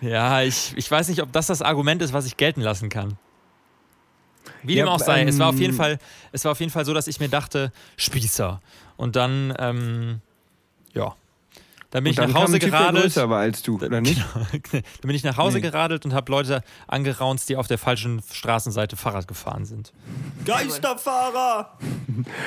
[0.00, 3.16] Ja, ich, ich weiß nicht, ob das das Argument ist, was ich gelten lassen kann.
[4.62, 5.98] Wie Ja, dem auch sei, es war auf ähm, jeden Fall,
[6.30, 8.60] es war auf jeden Fall so, dass ich mir dachte, Spießer.
[8.96, 10.20] Und dann, ähm,
[10.94, 11.16] ja,
[11.92, 13.04] dann bin Und dann ich nach Hause geradelt.
[13.04, 14.20] größer war als du, oder nicht?
[14.72, 15.62] dann bin ich nach Hause Nee.
[15.62, 19.92] geradelt und habe Leute angeraunzt, die auf der falschen Straßenseite Fahrrad gefahren sind.
[20.44, 21.78] Geisterfahrer!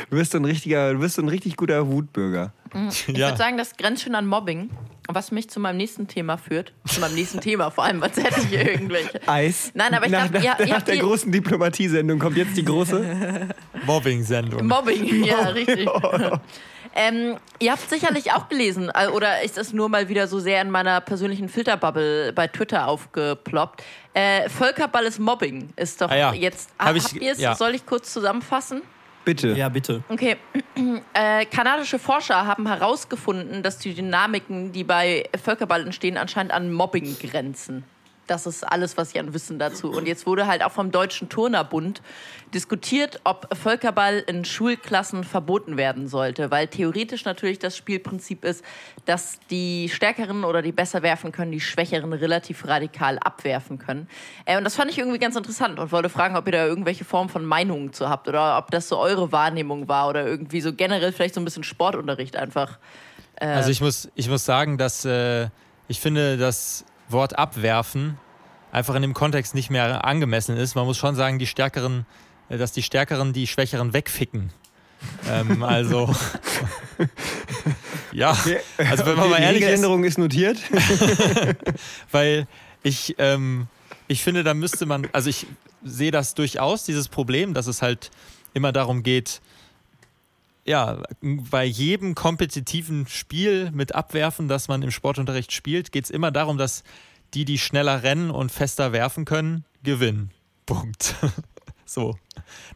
[0.09, 2.53] Du bist so ein richtiger, du bist so ein richtig guter Wutbürger.
[2.89, 3.27] Ich Ja.
[3.29, 4.69] würde sagen, das grenzt schon an Mobbing.
[5.07, 6.73] Was mich zu meinem nächsten Thema führt.
[6.87, 9.19] Zu meinem nächsten Thema, vor allem, als hätte ich hier irgendwelche.
[9.27, 9.71] Eis.
[9.75, 13.47] Nein, aber ich nach, glaub, nach, ihr- nach der großen Diplomatiesendung kommt jetzt die große.
[13.85, 14.65] Mobbing-Sendung.
[14.67, 15.87] Mobbing, ja, richtig.
[16.95, 20.61] Ähm, ihr habt sicherlich auch gelesen, äh, oder ist es nur mal wieder so sehr
[20.61, 23.83] in meiner persönlichen Filterbubble bei Twitter aufgeploppt?
[24.13, 26.33] Äh, Völkerball ist Mobbing, ist doch Ah ja.
[26.33, 26.69] jetzt.
[26.79, 27.39] Hab Hab, ich- habt ihr es?
[27.39, 27.55] ja.
[27.55, 28.81] Soll ich kurz zusammenfassen?
[29.25, 29.49] Bitte.
[29.49, 30.03] Ja, bitte.
[30.07, 30.37] Okay,
[31.13, 37.17] äh, kanadische Forscher haben herausgefunden, dass die Dynamiken, die bei Völkerball entstehen, anscheinend an Mobbing
[37.19, 37.83] grenzen.
[38.27, 39.91] Das ist alles, was ich an Wissen dazu.
[39.91, 42.01] Und jetzt wurde halt auch vom Deutschen Turnerbund
[42.53, 48.63] diskutiert, ob Völkerball in Schulklassen verboten werden sollte, weil theoretisch natürlich das Spielprinzip ist,
[49.05, 54.07] dass die Stärkeren oder die besser werfen können, die Schwächeren relativ radikal abwerfen können.
[54.45, 57.05] Äh, und das fand ich irgendwie ganz interessant und wollte fragen, ob ihr da irgendwelche
[57.05, 60.73] Form von Meinungen zu habt oder ob das so eure Wahrnehmung war oder irgendwie so
[60.73, 62.79] generell vielleicht so ein bisschen Sportunterricht einfach.
[63.37, 65.49] Also ich muss, ich muss sagen, dass äh,
[65.87, 68.17] ich finde, das Wort abwerfen
[68.75, 70.75] einfach in dem Kontext nicht mehr angemessen ist.
[70.75, 72.05] Man muss schon sagen, die Stärkeren,
[72.49, 74.51] äh, dass die Stärkeren die Schwächeren wegficken.
[75.29, 76.13] ähm, also
[78.11, 78.31] ja,
[78.77, 80.57] also wenn man Okay, mal die ehrlich ist, Regeländerung ist notiert.
[82.11, 82.47] weil
[82.83, 83.67] ich, ähm,
[84.07, 85.47] ich finde, da müsste man, also ich
[85.83, 88.11] sehe das durchaus, dieses Problem, dass es halt
[88.53, 89.41] immer darum geht,
[90.65, 96.31] ja, bei jedem kompetitiven Spiel mit Abwerfen, das man im Sportunterricht spielt, geht es immer
[96.31, 96.83] darum, dass
[97.33, 100.31] die, die schneller rennen und fester werfen können, gewinnen.
[100.65, 101.15] Punkt.
[101.85, 102.17] so.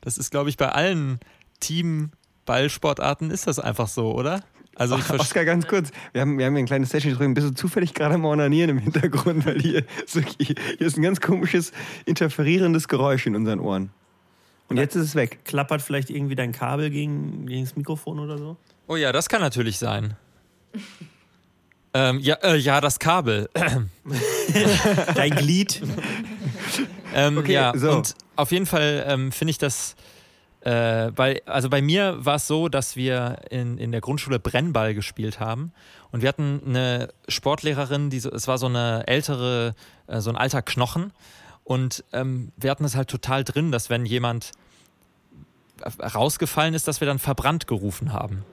[0.01, 1.19] Das ist, glaube ich, bei allen
[1.59, 4.43] Team-Ballsportarten ist das einfach so, oder?
[4.75, 5.09] Also ich.
[5.09, 5.91] Oskar, ganz kurz.
[6.13, 7.33] Wir haben, wir haben hier ein kleines Session drüben.
[7.33, 9.45] Bist du zufällig gerade am Onanieren im Hintergrund?
[9.45, 10.55] Weil hier, hier
[10.87, 11.73] ist ein ganz komisches,
[12.05, 13.89] interferierendes Geräusch in unseren Ohren.
[14.69, 15.39] Und jetzt ist es weg.
[15.45, 18.57] Klappert vielleicht irgendwie dein Kabel gegen, gegen das Mikrofon oder so?
[18.87, 20.15] Oh ja, das kann natürlich sein.
[21.93, 23.49] ähm, ja, äh, ja, das Kabel.
[25.15, 25.81] Dein Glied.
[27.13, 27.91] Ähm, Okay, ja, so.
[27.91, 29.95] und auf jeden Fall ähm, finde ich das,
[30.61, 34.93] äh, bei, also bei mir war es so, dass wir in, in der Grundschule Brennball
[34.93, 35.71] gespielt haben
[36.11, 39.73] und wir hatten eine Sportlehrerin, die so, es war so eine ältere,
[40.07, 41.11] äh, so ein alter Knochen
[41.69, 44.53] und ähm, wir hatten es halt total drin, dass wenn jemand
[46.15, 48.43] rausgefallen ist, dass wir dann verbrannt gerufen haben.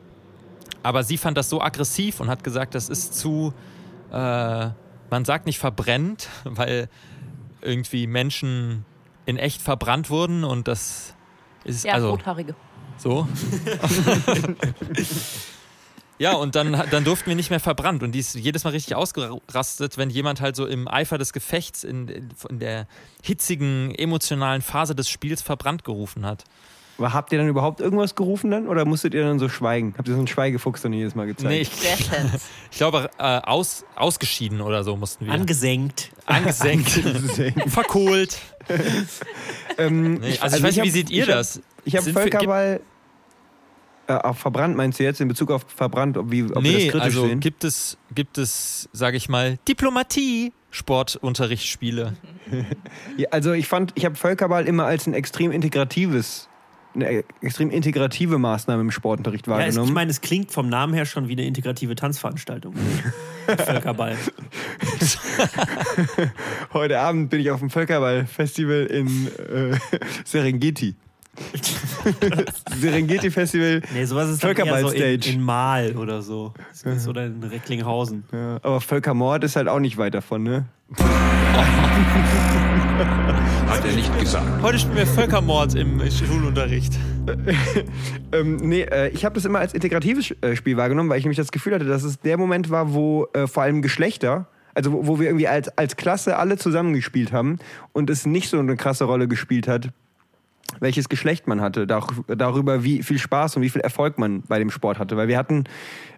[0.83, 3.55] Aber sie fand das so aggressiv und hat gesagt, das ist zu,
[4.13, 4.69] äh,
[5.09, 6.91] man sagt nicht verbrennt, weil
[7.63, 8.85] irgendwie Menschen
[9.25, 11.15] in echt verbrannt wurden und das
[11.65, 12.55] ist Ja, also Rothaarige.
[12.99, 13.27] so.
[16.19, 18.03] ja, und dann, dann durften wir nicht mehr verbrannt.
[18.03, 21.85] Und die ist jedes Mal richtig ausgerastet, wenn jemand halt so im Eifer des Gefechts,
[21.85, 22.09] in,
[22.49, 22.87] in, der
[23.23, 26.45] hitzigen, emotionalen Phase des Spiels verbrannt gerufen hat.
[26.99, 28.69] Aber habt ihr dann überhaupt irgendwas gerufen dann?
[28.69, 29.95] Oder musstet ihr dann so schweigen?
[29.99, 31.51] Habt ihr so einen Schweigefuchs dann jedes Mal gezeigt?
[31.51, 31.71] Nee, ich,
[32.71, 35.33] ich glaube, äh, aus, ausgeschieden oder so mussten wir.
[35.35, 36.11] Angesenkt.
[36.25, 36.89] Angesenkt.
[37.67, 38.39] Verkohlt.
[39.79, 41.61] ähm, Nee, also, ich weiß nicht, wie seht ihr ich hab- das?
[41.85, 42.81] Ich habe Völkerball.
[44.09, 46.73] Äh, auch verbrannt meinst du jetzt in Bezug auf verbrannt, ob, wie, ob wir nee,
[46.73, 47.40] das kritisch also sehen?
[47.40, 52.14] gibt es, gibt es, sage ich mal, Diplomatie, Sportunterrichtsspiele.
[53.16, 56.49] Ja, also ich fand, ich habe Völkerball immer als ein extrem integratives,
[56.95, 59.88] eine extrem integrative Maßnahme im Sportunterricht Ja, es, wahrgenommen.
[59.88, 62.75] ich meine, es klingt vom Namen her schon wie eine integrative Tanzveranstaltung.
[63.47, 64.16] Völkerball.
[66.73, 69.77] Heute Abend bin ich auf dem Völkerball-Festival in äh,
[70.25, 70.95] Serengeti.
[72.81, 73.83] Serengeti-Festival.
[73.92, 75.31] Nee, sowas ist dann eher so in, Völkerball-Stage.
[75.31, 76.55] in Mal oder so.
[76.85, 78.25] Ist Oder in Recklinghausen.
[78.33, 80.66] Ja, aber Völkermord ist halt auch nicht weit davon, ne?
[83.66, 84.62] Hat er nicht gesagt.
[84.62, 86.94] Heute spielen wir Völkermord im Schulunterricht.
[88.33, 91.38] Ähm, nee, äh, ich habe das immer als integratives äh, Spiel wahrgenommen, weil ich nämlich
[91.38, 95.07] das Gefühl hatte, dass es der Moment war, wo äh, vor allem Geschlechter, also wo,
[95.07, 97.59] wo wir irgendwie als, als Klasse alle zusammengespielt haben
[97.92, 99.90] und es nicht so eine krasse Rolle gespielt hat,
[100.81, 104.59] welches Geschlecht man hatte, dar darüber, wie viel Spaß und wie viel Erfolg man bei
[104.59, 105.17] dem Sport hatte.
[105.17, 105.65] Weil wir hatten,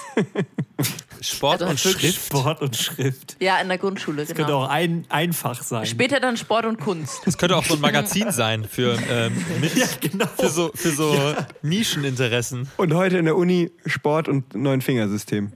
[1.22, 2.26] Sport Also und Schrift.
[2.28, 3.36] Sport und Schrift.
[3.40, 4.64] ja, in der Grundschule, Könnte genau.
[4.64, 5.86] auch ein, einfach sein.
[5.86, 7.22] Später dann Sport und Kunst.
[7.26, 10.28] Das könnte auch so ein Magazin sein für, ähm, mit, Ja, genau.
[10.40, 12.70] für so, für so Nischeninteressen.
[12.78, 15.52] Und heute in der Uni Sport und Neun-Fingersystem.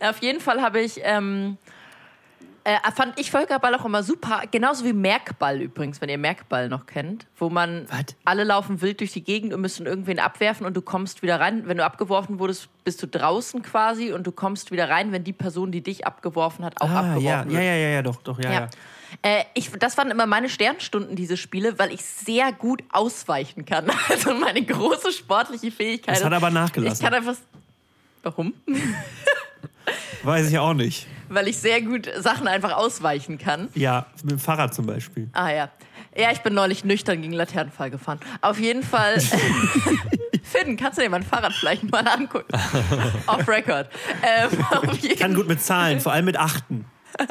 [0.00, 1.56] Auf jeden Fall habe ich, ähm,
[2.76, 4.42] äh, fand ich Völkerball auch immer super.
[4.50, 7.26] Genauso wie Merkball übrigens, wenn ihr Merkball noch kennt.
[7.36, 8.14] Wo man, Was?
[8.24, 11.62] alle laufen wild durch die Gegend und müssen irgendwen abwerfen und du kommst wieder rein.
[11.66, 15.32] Wenn du abgeworfen wurdest, bist du draußen quasi und du kommst wieder rein, wenn die
[15.32, 17.52] Person, die dich abgeworfen hat, auch Ah, abgeworfen ja, wird.
[17.54, 18.60] ja, ja, ja, ja, doch, doch, ja, ja.
[18.60, 18.68] Ja.
[19.22, 23.86] Äh, ich, das waren immer meine Sternstunden, diese Spiele, weil ich sehr gut ausweichen kann.
[24.10, 26.16] Also meine große sportliche Fähigkeit.
[26.16, 27.04] Das hat aber Ich nachgelassen.
[27.04, 27.34] kann einfach.
[28.22, 28.52] Warum?
[30.22, 31.06] Weiß ich auch nicht.
[31.28, 33.68] Weil ich sehr gut Sachen einfach ausweichen kann.
[33.74, 35.28] Ja, mit dem Fahrrad zum Beispiel.
[35.32, 35.70] Ah ja.
[36.16, 38.18] Ja, ich bin neulich nüchtern gegen Laternenfall gefahren.
[38.40, 39.20] Auf jeden Fall.
[40.42, 42.52] Finn, kannst du dir mein Fahrrad vielleicht mal angucken?
[43.26, 43.88] Off Record.
[44.22, 46.86] Ähm, auf jeden Kann gut mit Zahlen, vor allem mit Achten.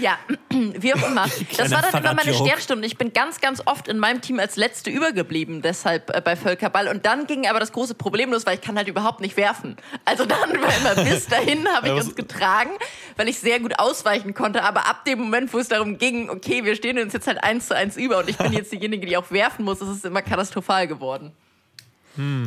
[0.00, 0.18] Ja,
[0.50, 1.26] wie auch immer.
[1.56, 2.34] Das war dann immer meine.
[2.34, 2.86] Sternstunde.
[2.86, 6.88] Ich bin ganz, ganz oft in meinem Team als Letzte übergeblieben, deshalb äh, bei Völkerball.
[6.88, 9.76] Und dann ging aber das große Problem los, weil ich kann halt überhaupt nicht werfen.
[10.04, 12.70] Also dann war immer bis dahin habe ich uns getragen,
[13.16, 14.62] weil ich sehr gut ausweichen konnte.
[14.62, 17.68] Aber ab dem Moment, wo es darum ging, okay, wir stehen uns jetzt halt eins
[17.68, 20.22] zu eins über und ich bin jetzt diejenige, die auch werfen muss, ist es immer
[20.22, 21.32] katastrophal geworden.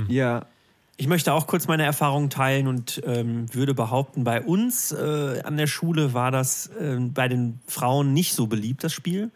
[0.08, 0.46] Ja.
[0.96, 5.58] Ich möchte auch kurz meine Erfahrungen teilen und ähm, würde behaupten, bei uns äh, an
[5.58, 9.32] der Schule war das äh, bei den Frauen nicht so beliebt, das Spiel.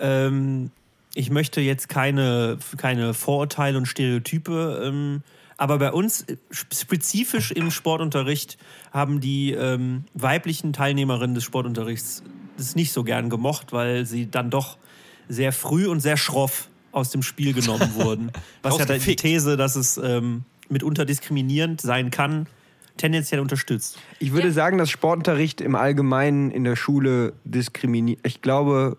[0.00, 0.70] Ähm,
[1.14, 5.22] ich möchte jetzt keine, keine Vorurteile und Stereotype ähm,
[5.56, 8.58] Aber bei uns, äh, spezifisch im Sportunterricht,
[8.92, 12.22] haben die ähm, weiblichen Teilnehmerinnen des Sportunterrichts
[12.56, 14.78] das nicht so gern gemocht, weil sie dann doch
[15.28, 18.32] sehr früh und sehr schroff aus dem Spiel genommen wurden.
[18.62, 19.16] Was ja die.
[19.16, 22.46] These, dass es ähm, mitunter diskriminierend sein kann,
[22.96, 23.98] tendenziell unterstützt.
[24.18, 28.20] Ich würde sagen, dass Sportunterricht im Allgemeinen in der Schule diskriminiert.
[28.24, 28.96] Ich glaube,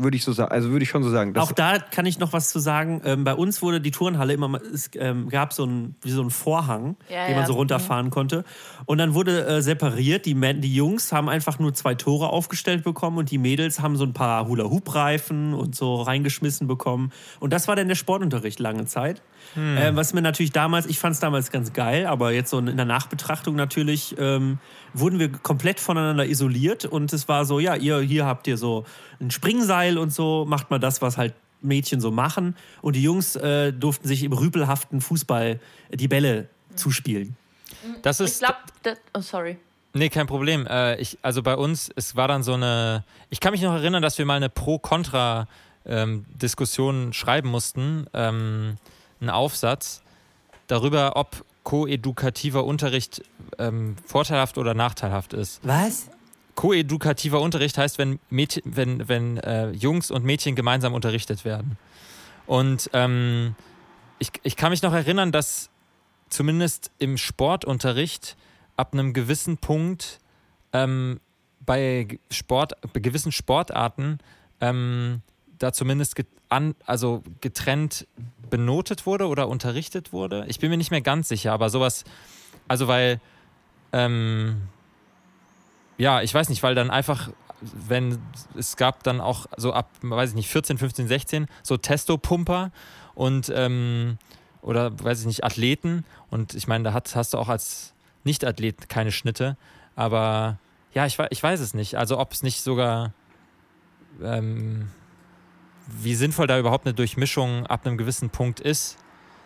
[0.00, 1.32] würde ich so sagen, also würde ich schon so sagen.
[1.34, 3.00] dass- Auch da kann ich noch was zu sagen.
[3.04, 6.20] Ähm, bei uns wurde die Turnhalle immer, mal- es ähm, gab so einen, wie so
[6.20, 7.46] einen Vorhang, Ja, den man ja.
[7.48, 8.44] so runterfahren konnte.
[8.86, 10.24] Und dann wurde äh, separiert.
[10.26, 13.96] Die, Män- die Jungs haben einfach nur zwei Tore aufgestellt bekommen und die Mädels haben
[13.96, 17.10] so ein paar Hula-Hoop-Reifen und so reingeschmissen bekommen.
[17.40, 19.20] Und das war dann der Sportunterricht lange Zeit.
[19.56, 22.76] Äh, was mir natürlich damals, ich fand es damals ganz geil, aber jetzt so in
[22.76, 24.58] der Nachbetrachtung natürlich ähm,
[24.94, 28.84] wurden wir komplett voneinander isoliert und es war so, ja, ihr hier habt ihr so
[29.20, 33.34] ein Springseil und so, macht mal das, was halt Mädchen so machen und die Jungs
[33.36, 35.58] äh, durften sich im rüpelhaften Fußball
[35.92, 37.36] die Bälle zuspielen.
[38.02, 38.38] Das Ich ist.
[38.40, 38.56] glaube,
[39.14, 39.58] oh sorry.
[39.94, 40.66] Nee, kein Problem.
[40.66, 43.04] Äh, ich, also bei uns, es war dann so eine.
[43.30, 48.06] Ich kann mich noch erinnern, dass wir mal eine Pro-Kontra-Diskussion schreiben mussten.
[48.12, 48.76] Ähm,
[49.20, 50.02] einen Aufsatz
[50.66, 53.22] darüber, ob koedukativer Unterricht
[53.58, 55.60] ähm, vorteilhaft oder nachteilhaft ist.
[55.62, 56.08] Was?
[56.54, 61.76] Koedukativer Unterricht heißt, wenn, Mädchen, wenn, wenn äh, Jungs und Mädchen gemeinsam unterrichtet werden.
[62.46, 63.54] Und ähm,
[64.18, 65.70] ich, ich kann mich noch erinnern, dass
[66.30, 68.36] zumindest im Sportunterricht
[68.76, 70.20] ab einem gewissen Punkt
[70.72, 71.20] ähm,
[71.60, 74.18] bei Sport, bei gewissen Sportarten
[74.60, 75.22] ähm,
[75.58, 78.06] da zumindest get, an, also getrennt
[78.50, 80.44] benotet wurde oder unterrichtet wurde.
[80.48, 82.04] Ich bin mir nicht mehr ganz sicher, aber sowas,
[82.66, 83.20] also weil
[83.92, 84.62] ähm,
[85.96, 88.18] ja, ich weiß nicht, weil dann einfach, wenn
[88.56, 92.70] es gab dann auch so ab, weiß ich nicht, 14, 15, 16 so Testopumper
[93.14, 94.18] und ähm,
[94.62, 97.94] oder weiß ich nicht, Athleten und ich meine, da hat, hast du auch als
[98.24, 99.56] Nicht-Athlet keine Schnitte,
[99.96, 100.58] aber
[100.94, 101.96] ja, ich, ich weiß es nicht.
[101.96, 103.12] Also ob es nicht sogar
[104.22, 104.90] ähm,
[105.88, 108.96] wie sinnvoll da überhaupt eine Durchmischung ab einem gewissen Punkt ist.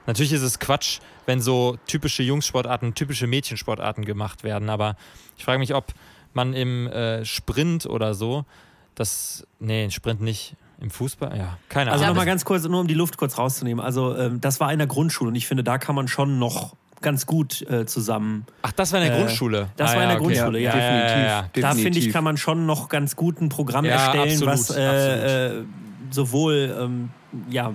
[0.06, 4.96] Natürlich ist es Quatsch, wenn so typische Jungssportarten, typische Mädchensportarten gemacht werden, aber
[5.38, 5.92] ich frage mich, ob
[6.34, 8.44] man im äh, Sprint oder so,
[8.96, 12.16] das, nee, Sprint nicht, im Fußball, ja, keine Also Ahnung.
[12.16, 13.84] nochmal ganz kurz, nur um die Luft kurz rauszunehmen.
[13.84, 16.74] Also ähm, das war in der Grundschule und ich finde, da kann man schon noch
[17.00, 18.46] ganz gut äh, zusammen.
[18.62, 19.68] Ach, das war in der Äh, Grundschule.
[19.76, 20.26] das ah, war in der okay.
[20.26, 20.72] Grundschule, ja.
[20.72, 21.16] definitiv.
[21.16, 21.40] ja, ja.
[21.42, 21.82] Da definitiv.
[21.84, 25.46] finde ich, kann man schon noch ganz gut ein Programm Ja, erstellen, absolut, was äh,
[25.60, 25.64] äh,
[26.12, 27.10] sowohl ähm,
[27.48, 27.72] ja,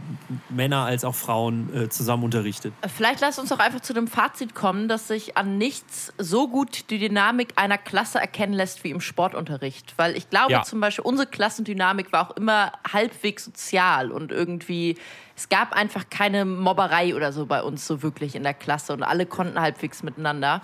[0.49, 2.73] Männer als auch Frauen äh, zusammen unterrichtet.
[2.95, 6.89] Vielleicht lasst uns doch einfach zu dem Fazit kommen, dass sich an nichts so gut
[6.89, 9.93] die Dynamik einer Klasse erkennen lässt wie im Sportunterricht.
[9.97, 10.63] Weil ich glaube Ja.
[10.63, 14.95] zum Beispiel, unsere Klassendynamik war auch immer halbwegs sozial und irgendwie,
[15.35, 19.03] es gab einfach keine Mobberei oder so bei uns so wirklich in der Klasse und
[19.03, 20.61] alle konnten halbwegs miteinander.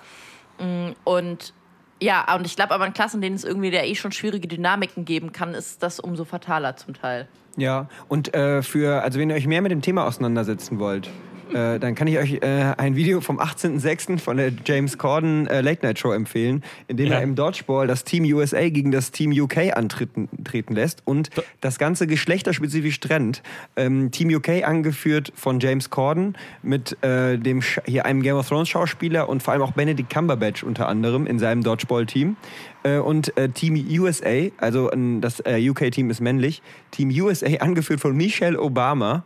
[0.60, 1.54] Mm, Und
[2.02, 4.48] ja, und ich glaube aber in Klassen, in denen es irgendwie der eh schon schwierige
[4.48, 7.28] Dynamiken geben kann, ist das umso fataler zum Teil.
[7.58, 11.10] Ja, und äh, für, also wenn ihr euch mehr mit dem Thema auseinandersetzen wollt,
[11.54, 14.18] äh, dann kann ich euch äh, ein Video vom 18.06.
[14.18, 17.18] von der James Corden äh, Late Night Show empfehlen, in dem Ja.
[17.18, 21.30] er im Dodgeball das Team USA gegen das Team UK antreten treten lässt und
[21.62, 23.44] das Ganze geschlechterspezifisch trennt.
[23.76, 28.48] Ähm, Team UK angeführt von James Corden mit äh, dem Sch hier einem Game of
[28.48, 32.36] Thrones Schauspieler und vor allem auch Benedict Cumberbatch unter anderem in seinem Dodgeball-Team.
[32.84, 38.16] Äh, und äh, Team USA, also das äh, UK-Team ist männlich, Team USA angeführt von
[38.16, 39.24] Michelle Obama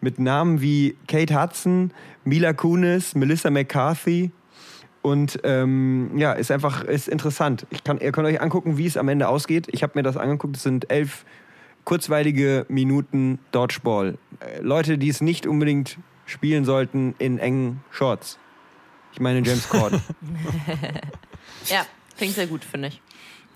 [0.00, 1.92] mit Namen wie Kate Hudson,
[2.24, 4.30] Mila Kunis, Melissa McCarthy.
[5.02, 7.66] Und ähm, ja, ist einfach ist interessant.
[7.70, 9.68] Ich kann, ihr könnt euch angucken, wie es am Ende ausgeht.
[9.70, 10.56] Ich habe mir das angeguckt.
[10.56, 11.24] Es sind elf
[11.84, 14.18] kurzweilige Minuten Dodgeball.
[14.40, 18.38] Äh, Leute, die es nicht unbedingt spielen sollten in engen Shorts.
[19.12, 20.02] Ich meine James Corden.
[21.66, 21.84] Ja,
[22.18, 23.00] klingt sehr gut, finde ich.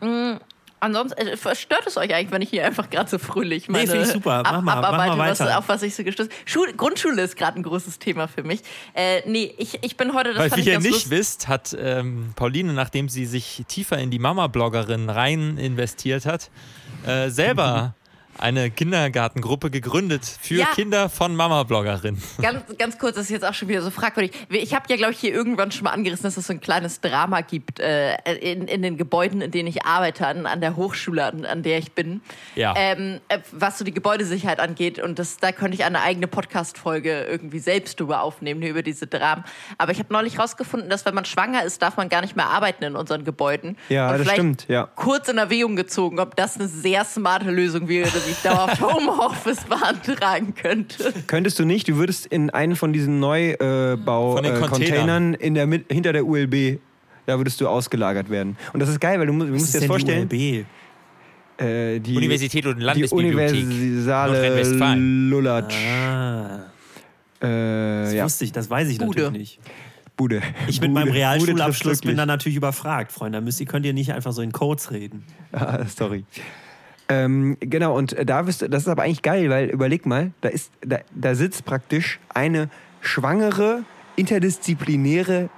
[0.00, 0.38] Mm,
[0.80, 4.04] ansonsten, äh, stört es euch eigentlich, wenn ich hier einfach gerade so fröhlich meine finde
[4.04, 4.42] ich super.
[4.42, 5.58] Mach Ab mal, mach mal abarbeite, was, weiter.
[5.58, 8.62] auf was ich so gestoßen Schul Grundschule ist gerade ein großes Thema für mich.
[8.94, 11.10] Äh, nee, ich, ich bin heute, das Weil fand ihr nicht lustig.
[11.10, 16.50] wisst, hat ähm, Pauline, nachdem sie sich tiefer in die Mama-Bloggerin rein investiert hat,
[17.06, 17.94] äh, selber
[18.42, 20.66] eine Kindergartengruppe gegründet für Ja.
[20.74, 22.20] Kinder von Mama-Bloggerinnen.
[22.40, 24.32] Ganz, ganz kurz, das ist jetzt auch schon wieder so fragwürdig.
[24.50, 27.00] Ich habe ja, glaube ich, hier irgendwann schon mal angerissen, dass es so ein kleines
[27.00, 31.24] Drama gibt äh, in, in den Gebäuden, in denen ich arbeite, an, an der Hochschule,
[31.24, 32.20] an, an der ich bin.
[32.56, 32.74] Ja.
[32.76, 34.98] Ähm, äh, was so die Gebäudesicherheit angeht.
[34.98, 39.44] Und das, da könnte ich eine eigene Podcast-Folge irgendwie selbst drüber aufnehmen, über diese Dramen.
[39.78, 42.48] Aber ich habe neulich rausgefunden, dass wenn man schwanger ist, darf man gar nicht mehr
[42.50, 43.78] arbeiten in unseren Gebäuden.
[43.88, 44.88] Ja, Und das stimmt, ja.
[44.96, 49.64] Kurz in Erwägung gezogen, ob das eine sehr smarte Lösung wäre, wie ich dauerhaft Homeoffice
[49.64, 51.12] beantragen könnte.
[51.26, 56.12] Könntest du nicht, du würdest in einen von diesen Neubau Von den äh, der, hinter
[56.12, 56.78] der ULB,
[57.26, 58.56] da würdest du ausgelagert werden.
[58.72, 60.58] Und das ist geil, weil du, musst- du musst dir das denn vorstellen, die
[61.58, 61.64] ULB?
[61.64, 63.64] äh, die Universität und die Landesbibliothek.
[63.64, 65.30] Universale Nordrhein-Westfalen.
[65.30, 65.74] Lulatsch.
[65.76, 66.60] Ah,
[67.40, 69.22] Äh, das ja, wusste ich, das weiß ich Bude.
[69.22, 69.60] natürlich nicht.
[70.16, 70.42] Bude.
[70.68, 71.04] Ich mit Bude.
[71.04, 73.38] meinem Realschulabschluss bin dann natürlich überfragt, Freunde.
[73.38, 75.24] Da müsst ihr, könnt ihr nicht einfach so in Codes reden.
[75.52, 76.24] Ah, sorry.
[77.08, 80.32] Ähm, genau, und äh, da bist du, das ist aber eigentlich geil, weil überleg mal,
[80.40, 83.84] da, ist, da, da sitzt praktisch eine schwangere,
[84.16, 85.50] interdisziplinäre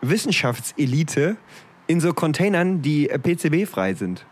[0.00, 1.36] Wissenschaftselite
[1.86, 4.26] in so Containern, die äh, PCB-frei sind.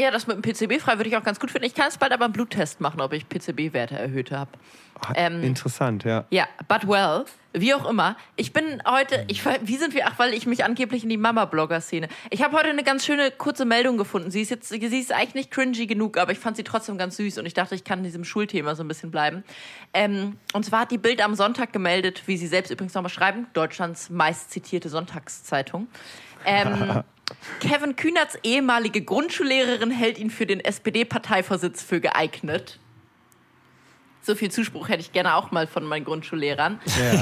[0.00, 1.66] Ja, das mit dem PCB frei würde ich auch ganz gut finden.
[1.66, 4.50] Ich kann es bald aber einen Bluttest machen, ob ich PCB-Werte erhöht habe.
[4.98, 6.24] Ah, Ähm, Interessant, ja.
[6.30, 8.16] Ja, but well, wie auch immer.
[8.36, 12.08] Ich bin heute, ich, wie sind wir, ach, weil ich mich angeblich in die Mama-Blogger-Szene.
[12.30, 14.30] Ich habe heute eine ganz schöne kurze Meldung gefunden.
[14.30, 17.18] Sie ist jetzt, sie ist eigentlich nicht cringy genug, aber ich fand sie trotzdem ganz
[17.18, 19.44] süß und ich dachte, ich kann in diesem Schulthema so ein bisschen bleiben.
[19.92, 23.48] Ähm, und zwar hat die Bild am Sonntag gemeldet, wie sie selbst übrigens nochmal schreiben,
[23.52, 25.88] Deutschlands meist zitierte Sonntagszeitung.
[26.46, 27.02] Ähm,
[27.60, 32.78] Kevin Kühnerts ehemalige Grundschullehrerin hält ihn für den SPD-Parteivorsitz für geeignet.
[34.22, 36.80] So viel Zuspruch hätte ich gerne auch mal von meinen Grundschullehrern.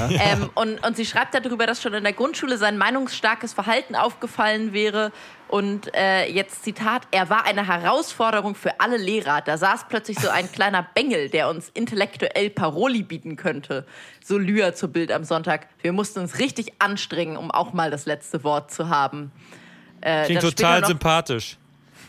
[0.09, 4.73] Ähm, und, und sie schreibt darüber, dass schon in der Grundschule sein meinungsstarkes Verhalten aufgefallen
[4.73, 5.11] wäre.
[5.47, 9.41] Und äh, jetzt Zitat, er war eine Herausforderung für alle Lehrer.
[9.41, 13.85] Da saß plötzlich so ein kleiner Bengel, der uns intellektuell Paroli bieten könnte.
[14.23, 15.67] So Lühr zu Bild am Sonntag.
[15.81, 19.31] Wir mussten uns richtig anstrengen, um auch mal das letzte Wort zu haben.
[20.01, 21.57] Äh, Klingt total noch- sympathisch.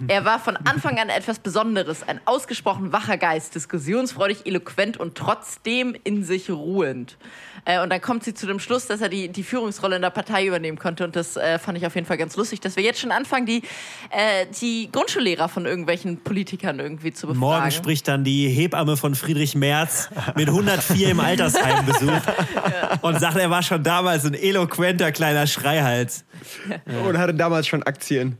[0.08, 5.94] er war von Anfang an etwas Besonderes, ein ausgesprochen wacher Geist, diskussionsfreudig, eloquent und trotzdem
[6.04, 7.16] in sich ruhend.
[7.64, 10.10] Äh, und dann kommt sie zu dem Schluss, dass er die, die Führungsrolle in der
[10.10, 11.04] Partei übernehmen konnte.
[11.04, 13.46] Und das äh, fand ich auf jeden Fall ganz lustig, dass wir jetzt schon anfangen,
[13.46, 13.62] die,
[14.10, 17.40] äh, die Grundschullehrer von irgendwelchen Politikern irgendwie zu befragen.
[17.40, 22.22] Morgen spricht dann die Hebamme von Friedrich Merz mit 104 im Altersheim besucht
[23.02, 26.24] und sagt, er war schon damals ein eloquenter kleiner Schreihals.
[27.06, 28.38] Und hatte damals schon Aktien.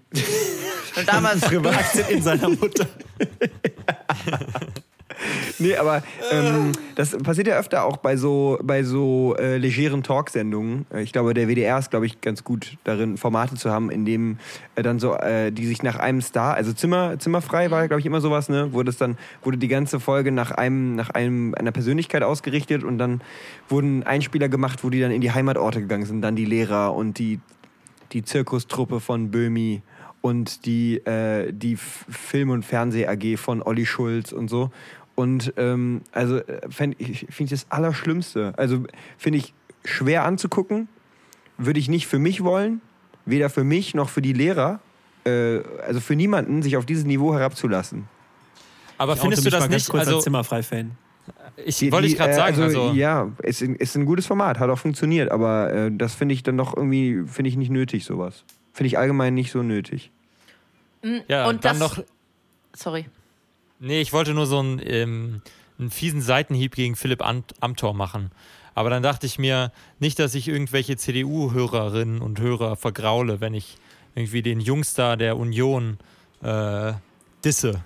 [0.97, 2.87] Und damals Aktien in seiner Mutter.
[5.59, 6.03] Nee, aber
[6.33, 10.87] ähm, das passiert ja öfter auch bei so, bei so äh, legeren Talksendungen.
[10.93, 14.05] Äh, Ich glaube, der WDR ist, glaube ich, ganz gut darin, Formate zu haben, in
[14.05, 14.39] dem
[14.75, 18.07] äh, dann so, äh, die sich nach einem Star, also Zimmer, Zimmerfrei war, glaube ich,
[18.07, 18.73] immer sowas, ne?
[18.73, 22.99] Wurde es dann, wurde die ganze Folge nach einem, nach einem, einer Persönlichkeit ausgerichtet und
[22.99, 23.21] dann
[23.69, 27.19] wurden Einspieler gemacht, wo die dann in die Heimatorte gegangen sind, dann die Lehrer und
[27.19, 27.41] die,
[28.13, 29.83] die Zirkustruppe von Böhmi
[30.23, 34.71] und die, äh, die Film- und Fernseh-AG von Olli Schulz und so.
[35.21, 36.61] Und ähm, also äh,
[36.99, 38.55] ich finde ich das Allerschlimmste.
[38.57, 38.85] Also
[39.19, 39.53] finde ich
[39.85, 40.89] schwer anzugucken,
[41.59, 42.81] würde ich nicht für mich wollen,
[43.27, 44.81] weder für mich noch für die Lehrer,
[45.27, 48.09] äh, also für niemanden, sich auf dieses Niveau herabzulassen.
[48.97, 49.91] Aber Ich findest du das mal ganz nicht?
[49.91, 50.91] kurz Also, als Zimmerfrei-Fan.
[51.67, 52.63] ich Die- wollte ich gerade äh, sagen.
[52.63, 56.15] Also, Also, ja, es ist, ist ein gutes Format, hat auch funktioniert, aber äh, das
[56.15, 58.45] finde ich dann doch irgendwie, finde ich nicht nötig, sowas.
[58.73, 60.11] Finde ich allgemein nicht so nötig.
[61.29, 62.05] ja, und dann das- noch.
[62.75, 63.07] Sorry.
[63.81, 65.43] Nee, ich wollte nur so einen, ähm,
[65.79, 68.31] einen fiesen Seitenhieb gegen Philipp Ant Amthor machen.
[68.75, 73.79] Aber dann dachte ich mir, nicht, dass ich irgendwelche CDU-Hörerinnen und Hörer vergraule, wenn ich
[74.15, 75.99] irgendwie den Jungstar der Union
[76.43, 76.93] äh,
[77.43, 77.81] disse.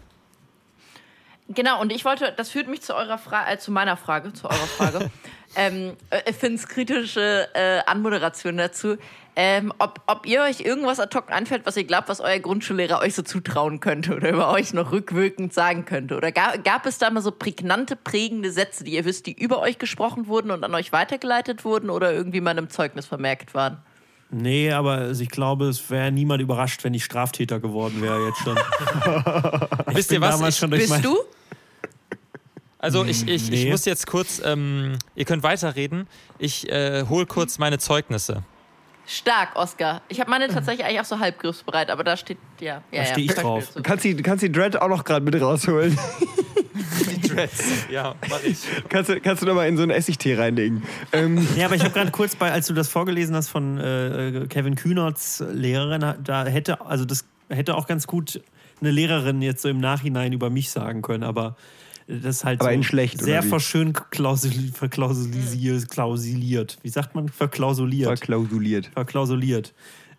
[1.49, 4.49] Genau, und ich wollte, das führt mich zu eurer Frage, äh, zu meiner Frage, zu
[4.49, 5.11] eurer Frage.
[5.57, 8.97] ähm, äh, Finns kritische äh, Anmoderation dazu.
[9.37, 13.01] Ähm, ob, ob ihr euch irgendwas ad hoc einfällt, was ihr glaubt, was euer Grundschullehrer
[13.01, 16.17] euch so zutrauen könnte oder über euch noch rückwirkend sagen könnte?
[16.17, 19.59] Oder gab, gab es da mal so prägnante, prägende Sätze, die ihr wisst, die über
[19.61, 23.79] euch gesprochen wurden und an euch weitergeleitet wurden oder irgendwie mal einem Zeugnis vermerkt waren?
[24.31, 28.57] Nee, aber ich glaube, es wäre niemand überrascht, wenn ich Straftäter geworden wäre jetzt schon.
[29.95, 30.41] Wisst ihr was?
[30.41, 31.17] Ich- schon durch Bist mein- du?
[32.85, 33.71] Also ich, ich, ich Nee.
[33.71, 36.07] muss jetzt kurz, ähm, ihr könnt weiterreden.
[36.39, 38.43] Ich äh, hol kurz meine Zeugnisse.
[39.07, 40.03] Stark, Oscar.
[40.09, 42.75] Ich habe meine tatsächlich eigentlich auch so halb griffbereit, aber da steht, ja.
[42.75, 43.67] ja Da ja, steh ich drauf.
[43.73, 43.81] So.
[43.81, 45.99] Du kannst du kannst die Dread auch noch gerade mit rausholen.
[46.75, 47.87] Die Dreads.
[47.91, 48.59] Ja, mach ich.
[48.89, 50.83] kannst, du, kannst du noch mal in so einen Essigtee reinlegen.
[51.13, 54.47] Ähm, Ja, aber ich habe gerade kurz bei, als du das vorgelesen hast von äh,
[54.49, 58.43] Kevin Kühnerts Lehrerin, da hätte, also das hätte auch ganz gut
[58.81, 61.57] eine Lehrerin jetzt so im Nachhinein über mich sagen können, aber
[62.07, 66.79] das ist halt Aber so in schlecht, sehr verschön klausuli- verklausulisiert, klausuliert.
[66.83, 67.29] Wie sagt man?
[67.29, 68.07] Verklausuliert.
[68.19, 68.87] verklausuliert.
[68.93, 69.73] verklausuliert.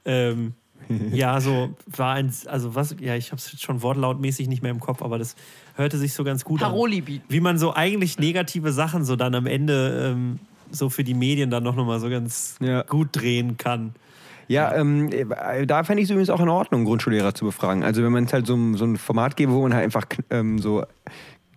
[0.05, 0.53] Ähm,
[1.11, 4.79] ja, so war ein, also was, ja, ich habe es schon wortlautmäßig nicht mehr im
[4.79, 5.36] Kopf, aber das
[5.75, 7.21] hörte sich so ganz gut Paroli an.
[7.27, 10.39] Wie man so eigentlich negative Sachen so dann am Ende ähm,
[10.71, 12.83] so für die Medien dann noch mal so ganz Ja.
[12.83, 13.93] gut drehen kann.
[14.47, 17.83] Ja, ähm, äh, da fände ich es übrigens auch in Ordnung, Grundschullehrer zu befragen.
[17.83, 20.05] Also wenn man es halt so, ein- so ein Format gäbe, wo man halt einfach
[20.29, 20.83] ähm, so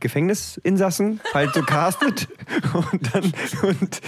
[0.00, 2.28] Gefängnisinsassen halt so castet
[2.72, 3.32] und dann,
[3.62, 4.00] und,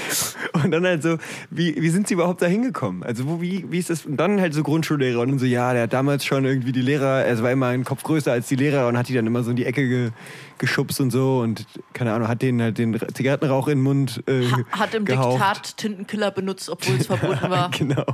[0.53, 1.19] und dann halt so,
[1.51, 3.03] wie, wie sind sie überhaupt da hingekommen?
[3.03, 4.07] Also wo, wie, wie ist das?
[4.07, 6.83] Und dann halt so Grundschullehrer und dann so, ja, der hat damals schon irgendwie die
[6.83, 9.43] Lehrer, er war immer ein Kopf größer als die Lehrer und hat die dann immer
[9.43, 10.11] so in die Ecke ge,
[10.59, 14.47] geschubst und so und keine Ahnung, hat denen halt den Zigarettenrauch in den Mund äh,
[14.71, 15.41] Hat im gehaucht.
[15.41, 17.71] Diktat Tintenkiller benutzt, obwohl es verboten war.
[17.71, 18.05] Genau.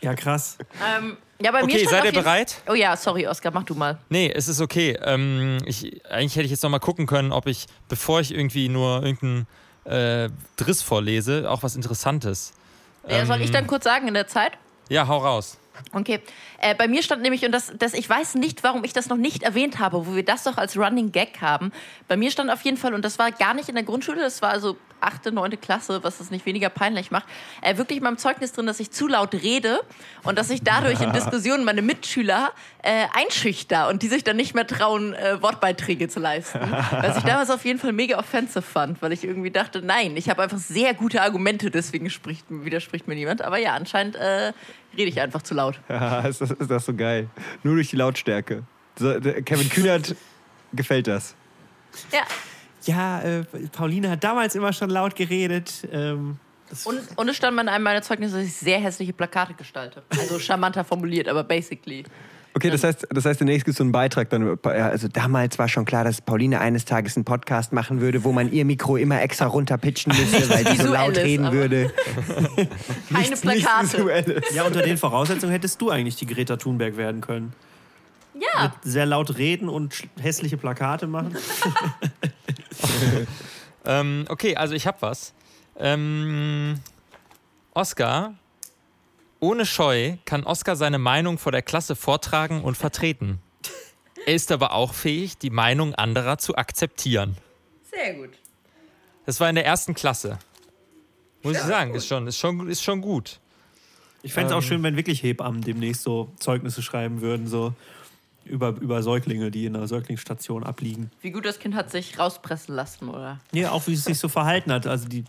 [0.00, 0.56] Ja, krass.
[0.98, 2.62] Ähm, ja, bei mir Okay, seid ihr bereit?
[2.68, 3.98] Oh ja, sorry, Oskar, mach du mal.
[4.08, 4.98] Nee, es ist okay.
[5.02, 8.68] Ähm, ich, eigentlich hätte ich jetzt noch mal gucken können, ob ich, bevor ich irgendwie
[8.68, 9.46] nur irgendeinen
[9.84, 12.52] äh, Driss vorlese, auch was Interessantes.
[13.08, 14.52] Ja, soll ich Ähm, dann kurz sagen in der Zeit?
[14.88, 15.56] Ja, hau raus.
[15.92, 16.20] Okay.
[16.58, 19.16] Äh, bei mir stand nämlich, und das, das, ich weiß nicht, warum ich das noch
[19.16, 21.72] nicht erwähnt habe, wo wir das doch als Running Gag haben.
[22.08, 24.42] Bei mir stand auf jeden Fall, und das war gar nicht in der Grundschule, das
[24.42, 27.26] war also achte, neunte Klasse, was das nicht weniger peinlich macht,
[27.62, 29.80] äh, wirklich in meinem Zeugnis drin, dass ich zu laut rede
[30.22, 34.54] und dass ich dadurch in Diskussionen meine Mitschüler äh, einschüchter und die sich dann nicht
[34.54, 36.60] mehr trauen, äh, Wortbeiträge zu leisten.
[36.60, 40.28] Was ich damals auf jeden Fall mega offensive fand, weil ich irgendwie dachte, nein, ich
[40.28, 43.42] habe einfach sehr gute Argumente, deswegen spricht, widerspricht mir niemand.
[43.42, 44.52] Aber ja, anscheinend äh,
[44.96, 45.80] rede ich einfach zu laut.
[45.88, 47.28] Ja, ist das, ist das so geil.
[47.62, 48.64] Nur durch die Lautstärke.
[48.96, 50.14] Kevin Kühnert
[50.72, 51.34] gefällt das.
[52.12, 52.22] Ja.
[52.84, 55.86] Ja, äh, Pauline hat damals immer schon laut geredet.
[55.92, 59.12] Ähm, das Und, und es stand mal in einem meiner Zeugnisse, dass ich sehr hässliche
[59.12, 60.02] Plakate gestalte.
[60.18, 62.04] Also charmanter formuliert, aber basically.
[62.52, 64.58] Okay, das heißt, das heißt, demnächst gibt es so einen Beitrag dann.
[64.64, 68.52] Also damals war schon klar, dass Pauline eines Tages einen Podcast machen würde, wo man
[68.52, 71.92] ihr Mikro immer extra runterpitchen müsste, weil sie so laut reden würde.
[73.08, 74.42] Keine Nichts Plakate.
[74.52, 77.52] Ja, unter den Voraussetzungen hättest du eigentlich die Greta Thunberg werden können.
[78.40, 78.74] Ja.
[78.82, 81.36] Sehr laut reden und hässliche Plakate machen.
[83.84, 85.32] Ähm, okay, also ich hab was.
[85.78, 86.80] Ähm,
[87.72, 88.34] Oscar,
[89.38, 93.40] ohne Scheu kann Oscar seine Meinung vor der Klasse vortragen und vertreten.
[94.26, 97.36] Er ist aber auch fähig, die Meinung anderer zu akzeptieren.
[97.90, 98.30] Sehr gut.
[99.24, 100.38] Das war in der ersten Klasse.
[101.42, 103.40] Muss ich sagen, ist schon, ist schon, ist schon gut.
[104.22, 107.72] Ich fände es auch schön, wenn wirklich Hebammen demnächst so Zeugnisse schreiben würden, so
[108.44, 111.10] über, über Säuglinge, die in einer Säuglingsstation abliegen.
[111.20, 113.38] Wie gut das Kind hat sich rauspressen lassen, oder?
[113.52, 114.86] Nee, auch wie es sich so verhalten hat.
[114.86, 115.24] Also die,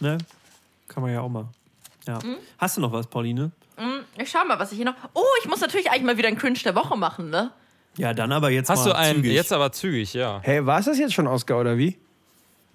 [0.00, 0.18] ne?
[0.88, 1.46] Kann man ja auch mal.
[2.06, 2.18] Ja.
[2.58, 3.50] Hast du noch was, Pauline?
[4.16, 4.94] Ich schau mal, was ich hier noch.
[5.14, 7.50] Oh, ich muss natürlich eigentlich mal wieder einen Cringe der Woche machen, ne?
[7.96, 9.32] Ja, dann aber jetzt Hast mal du einen, zügig.
[9.34, 10.40] jetzt aber zügig, ja.
[10.42, 11.98] Hey, war es das jetzt schon, Oscar, oder wie?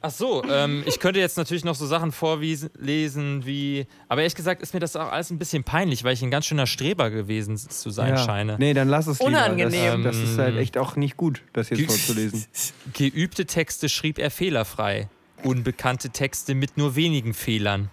[0.03, 4.61] Ach so, ähm, ich könnte jetzt natürlich noch so Sachen vorlesen wie, aber ehrlich gesagt
[4.61, 7.55] ist mir das auch alles ein bisschen peinlich, weil ich ein ganz schöner Streber gewesen
[7.57, 8.55] zu sein scheine.
[8.59, 9.29] Nee, dann lass es lieber.
[9.29, 10.03] Unangenehm.
[10.03, 12.45] Das, das ist halt echt auch nicht gut, das jetzt Ge- vorzulesen.
[12.93, 15.07] Geübte Texte schrieb er fehlerfrei.
[15.43, 17.89] Unbekannte Texte mit nur wenigen Fehlern.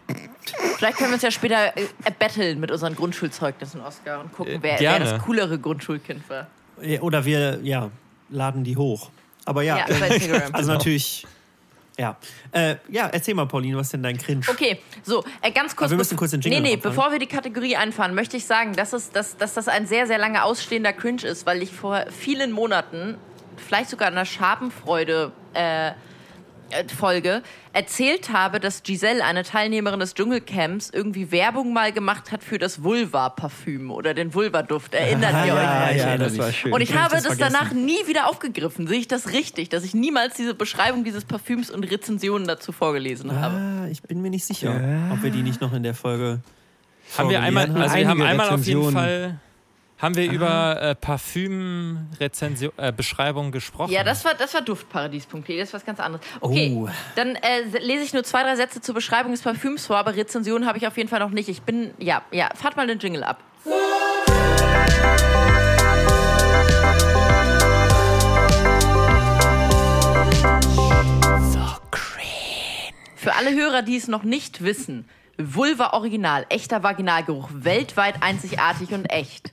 [0.77, 1.83] Vielleicht können wir uns ja später äh,
[2.19, 6.47] battlen mit unseren Grundschulzeugnissen, Oscar, und gucken, Äh, wer, wer das coolere Grundschulkind war.
[6.83, 7.91] Ja, Oder wir, ja,
[8.29, 9.11] laden die hoch.
[9.47, 9.87] Aber ja, Ja,
[10.53, 11.27] also natürlich.
[11.99, 12.17] Ja.
[12.53, 14.43] Äh, ja, erzähl mal, Pauline, was ist denn dein Cringe?
[14.49, 15.87] Okay, so, äh, ganz kurz.
[15.87, 18.45] Aber wir müssen kurz den Jingle Nee, nee, bevor wir die Kategorie einfahren, möchte ich
[18.45, 21.73] sagen, dass, es, dass, dass das ein sehr, sehr lange ausstehender Cringe ist, weil ich
[21.73, 23.17] vor vielen Monaten,
[23.57, 25.93] vielleicht sogar in einer Schabenfreude, äh, äh,
[26.97, 27.43] Folge
[27.73, 32.83] erzählt habe, dass Giselle, eine Teilnehmerin des Dschungelcamps, irgendwie Werbung mal gemacht hat für das
[32.83, 34.95] Vulva-Parfüm oder den Vulva-Duft.
[34.95, 35.63] Erinnert ihr euch?
[35.63, 36.73] ja, ich erinnere das war schön.
[36.73, 38.87] Und ich Hab habe ich das, das danach nie wieder aufgegriffen.
[38.87, 43.39] Sehe ich das richtig, dass ich niemals diese Beschreibung dieses Parfüms und Rezensionen dazu vorgelesen
[43.39, 43.57] habe?
[43.57, 44.81] Ah, ich bin mir nicht sicher,
[45.13, 46.41] ob wir die nicht noch in der Folge.
[47.17, 48.93] Haben wir einmal, also wir haben einmal auf jeden.
[48.93, 49.39] Fall,
[49.99, 53.93] haben wir über äh, Parfüm-Beschreibung äh, gesprochen.
[53.93, 56.25] Ja, das war, das war duftparadies.de, das ist was ganz anderes.
[56.41, 56.89] Okay, Oh.
[57.17, 60.67] dann äh, lese ich nur zwei, drei Sätze zur Beschreibung des Parfüms vor, aber Rezensionen
[60.69, 61.49] habe ich auf jeden Fall noch nicht.
[61.49, 63.43] Ich bin, ja, ja, fahrt mal den Jingle ab.
[73.17, 79.07] Für alle Hörer, die es noch nicht wissen, Vulva Original, echter Vaginalgeruch, weltweit einzigartig und
[79.07, 79.53] echt.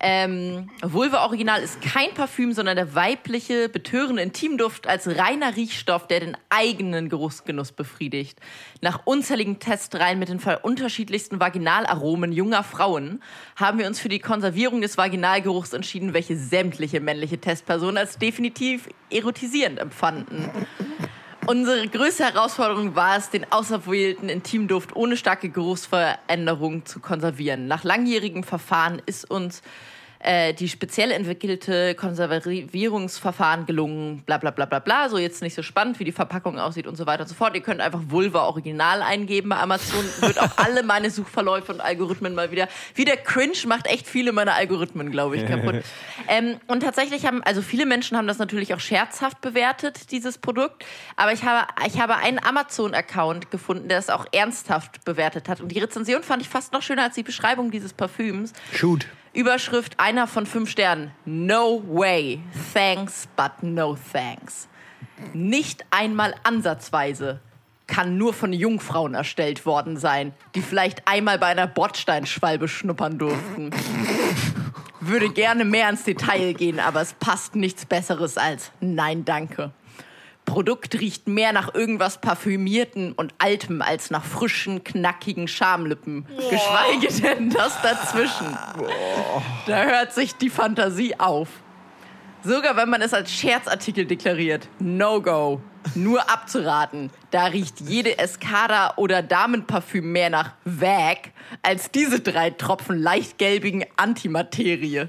[0.00, 6.20] Ähm, Vulva Original ist kein Parfüm, sondern der weibliche, betörende Intimduft als reiner Riechstoff, der
[6.20, 8.38] den eigenen Geruchsgenuss befriedigt.
[8.80, 13.22] Nach unzähligen Testreihen mit den unterschiedlichsten Vaginalaromen junger Frauen
[13.56, 18.88] haben wir uns für die Konservierung des Vaginalgeruchs entschieden, welche sämtliche männliche Testpersonen als definitiv
[19.10, 20.48] erotisierend empfanden.
[21.48, 27.68] Unsere größte Herausforderung war es, den auserwählten Intimduft ohne starke Geruchsveränderung zu konservieren.
[27.68, 29.62] Nach langjährigem Verfahren ist uns
[30.20, 35.08] äh, die speziell entwickelte Konservierungsverfahren gelungen, bla bla bla bla bla.
[35.08, 37.54] So jetzt nicht so spannend, wie die Verpackung aussieht und so weiter und so fort.
[37.54, 40.04] Ihr könnt einfach Vulva Original eingeben bei Amazon.
[40.20, 42.68] Wird auch alle meine Suchverläufe und Algorithmen mal wieder.
[42.94, 45.76] Wie der Cringe macht echt viele meiner Algorithmen, glaube ich, kaputt.
[46.28, 50.84] ähm, und tatsächlich haben, also viele Menschen haben das natürlich auch scherzhaft bewertet, dieses Produkt.
[51.16, 55.60] Aber ich habe, ich habe einen Amazon-Account gefunden, der es auch ernsthaft bewertet hat.
[55.60, 58.52] Und die Rezension fand ich fast noch schöner als die Beschreibung dieses Parfüms.
[58.72, 59.06] Shoot.
[59.32, 61.10] Überschrift einer von fünf Sternen.
[61.24, 62.40] No way.
[62.72, 64.68] Thanks, but no thanks.
[65.32, 67.40] Nicht einmal ansatzweise
[67.86, 73.70] kann nur von Jungfrauen erstellt worden sein, die vielleicht einmal bei einer Bordsteinschwalbe schnuppern durften.
[75.00, 79.72] Würde gerne mehr ins Detail gehen, aber es passt nichts Besseres als Nein, danke.
[80.48, 86.26] Produkt riecht mehr nach irgendwas Parfümierten und Altem als nach frischen, knackigen Schamlippen.
[86.50, 88.56] Geschweige denn das dazwischen.
[89.66, 91.48] Da hört sich die Fantasie auf.
[92.42, 94.68] Sogar wenn man es als Scherzartikel deklariert.
[94.78, 95.60] No go.
[95.94, 97.10] Nur abzuraten.
[97.30, 101.30] Da riecht jede Escada oder Damenparfüm mehr nach Wag
[101.62, 105.08] als diese drei Tropfen leicht gelbigen Antimaterie.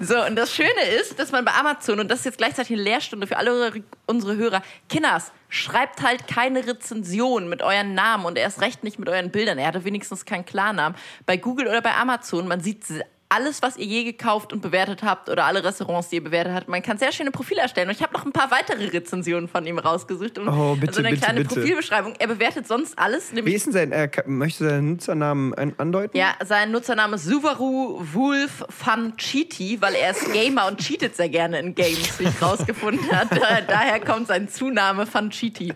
[0.00, 2.82] So, und das Schöne ist, dass man bei Amazon, und das ist jetzt gleichzeitig eine
[2.82, 8.60] Lehrstunde für alle unsere Hörer, Kinders, schreibt halt keine Rezension mit euren Namen und erst
[8.60, 9.58] recht nicht mit euren Bildern.
[9.58, 10.98] Er hatte wenigstens keinen Klarnamen.
[11.24, 12.84] Bei Google oder bei Amazon, man sieht
[13.36, 16.68] alles, was ihr je gekauft und bewertet habt oder alle Restaurants, die ihr bewertet habt.
[16.68, 17.88] Man kann sehr schöne Profile erstellen.
[17.88, 20.38] Und ich habe noch ein paar weitere Rezensionen von ihm rausgesucht.
[20.38, 21.54] Und Oh, bitte, also eine bitte, kleine bitte.
[21.54, 22.14] Profilbeschreibung.
[22.18, 23.30] Er bewertet sonst alles.
[23.34, 26.16] Wie ist denn sein, äh, ka- möchtest du seinen Nutzernamen an andeuten?
[26.16, 31.28] ja, sein Nutzername ist Subaru Wolf Fun Cheaty, weil er ist Gamer und cheatet sehr
[31.28, 33.34] gerne in Games, wie ich rausgefunden habe.
[33.38, 35.72] Da, daher kommt sein Zunahme Fun Cheaty.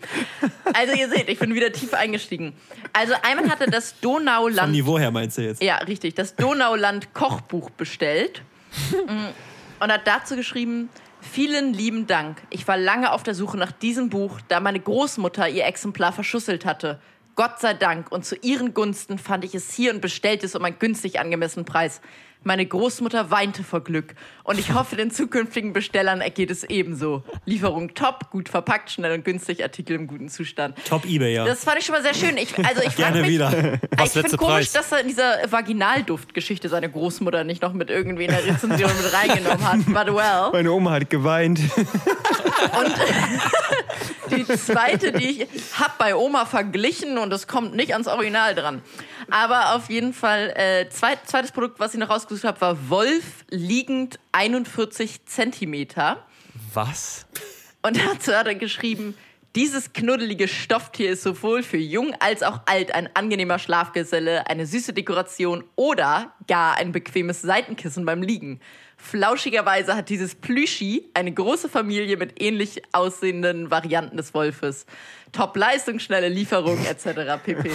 [0.72, 2.54] Also ihr seht, ich bin wieder tief eingestiegen.
[2.92, 5.62] Also einmal hatte das Vom Donauland Niveau her meinst du jetzt?
[5.62, 6.14] ja, richtig.
[6.14, 7.12] Das Donauland
[7.50, 8.42] Kochbuch bestellt
[9.06, 10.90] Mm, und hat dazu geschrieben:
[11.20, 12.40] Vielen lieben Dank.
[12.50, 16.64] Ich war lange auf der Suche nach diesem Buch, da meine Großmutter ihr Exemplar verschusselt
[16.64, 17.00] hatte.
[17.34, 20.64] Gott sei Dank und zu ihren Gunsten fand ich es hier und bestellte es um
[20.64, 22.00] einen günstig angemessenen Preis.
[22.42, 24.14] Meine Großmutter weinte vor Glück
[24.44, 27.22] und ich hoffe, den zukünftigen Bestellern ergeht es ebenso.
[27.44, 30.74] Lieferung top, gut verpackt, schnell und günstig, Artikel im guten Zustand.
[30.88, 31.44] Top Ebay, ja.
[31.44, 32.38] Das fand ich schon mal sehr schön.
[32.38, 33.78] Ich, also ich Gerne mich, wieder.
[33.96, 38.24] Was ich finde komisch, dass er in dieser Vaginalduftgeschichte seine Großmutter nicht noch mit irgendwie
[38.24, 39.84] in der Rezension mit reingenommen hat.
[39.86, 40.50] But well.
[40.52, 41.60] Meine Oma hat geweint.
[41.60, 42.94] Und
[44.30, 45.46] die zweite, die ich
[45.78, 48.82] hab bei Oma verglichen und es kommt nicht ans Original dran.
[49.30, 53.44] Aber auf jeden Fall, äh, zweit, zweites Produkt, was ich noch rausgesucht habe, war Wolf
[53.50, 56.24] liegend 41 Zentimeter.
[56.74, 57.26] Was?
[57.82, 59.14] Und dazu hat er geschrieben,
[59.56, 64.92] dieses knuddelige Stofftier ist sowohl für jung als auch alt ein angenehmer Schlafgeselle, eine süße
[64.92, 68.60] Dekoration oder gar ein bequemes Seitenkissen beim Liegen.
[69.02, 74.86] Flauschigerweise hat dieses Plüschi eine große Familie mit ähnlich aussehenden Varianten des Wolfes.
[75.32, 77.42] Top-Leistung, schnelle Lieferung etc.
[77.42, 77.70] pp.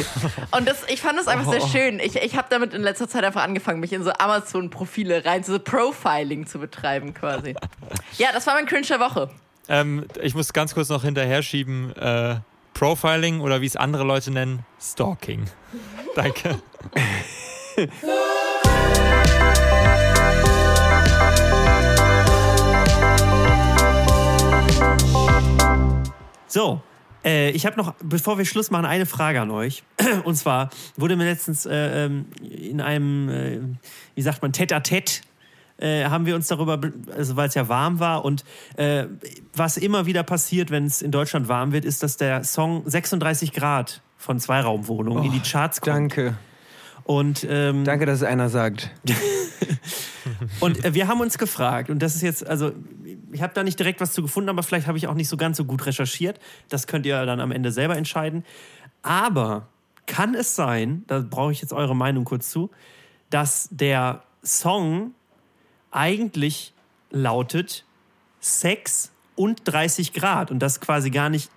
[0.51, 1.99] Und das, ich fand das einfach sehr schön.
[1.99, 5.59] Ich, ich habe damit in letzter Zeit einfach angefangen, mich in so Amazon-Profile rein, so
[5.59, 7.55] Profiling zu betreiben quasi.
[8.17, 9.30] Ja, das war mein Cringe der Woche.
[9.67, 11.95] Ähm, ich muss ganz kurz noch hinterher schieben.
[11.95, 12.38] Äh,
[12.73, 15.45] Profiling oder wie es andere Leute nennen, Stalking.
[16.15, 16.59] Danke.
[26.55, 26.81] So,
[27.25, 29.83] äh, ich habe noch, bevor wir Schluss machen, eine Frage an euch.
[30.23, 33.59] Und zwar wurde mir letztens äh, ähm, in einem, äh,
[34.15, 35.19] wie sagt man, Tête-à-Tête
[35.79, 38.45] äh, haben wir uns darüber, be- also weil es ja warm war und
[38.77, 39.03] äh,
[39.53, 43.51] was immer wieder passiert, wenn es in Deutschland warm wird, ist, dass der Song 36
[43.51, 45.93] Grad von Zweiraumwohnungen in die Charts kommt.
[45.93, 46.37] Danke.
[47.03, 48.91] Und ähm, Danke, dass es einer sagt.
[50.61, 52.71] Und äh, wir haben uns gefragt, und das ist jetzt, also
[53.36, 55.36] ich habe da nicht direkt was zu gefunden, aber vielleicht habe ich auch nicht so
[55.36, 56.39] ganz so gut recherchiert.
[56.69, 58.45] Das könnt ihr dann am Ende selber entscheiden.
[59.03, 59.67] Aber
[60.05, 62.71] kann es sein, da brauche ich jetzt eure Meinung kurz zu,
[63.29, 65.13] dass der Song
[65.91, 66.73] eigentlich
[67.11, 67.86] lautet
[68.39, 71.51] Sex und 30 Grad und das quasi gar nicht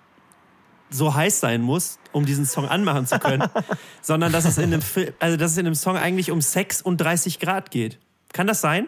[0.89, 3.47] so heiß sein muss, um diesen Song anmachen zu können,
[4.01, 6.81] sondern dass es in dem Film, also dass es in dem Song eigentlich um Sex
[6.81, 7.99] und 30 Grad geht.
[8.33, 8.87] Kann das sein?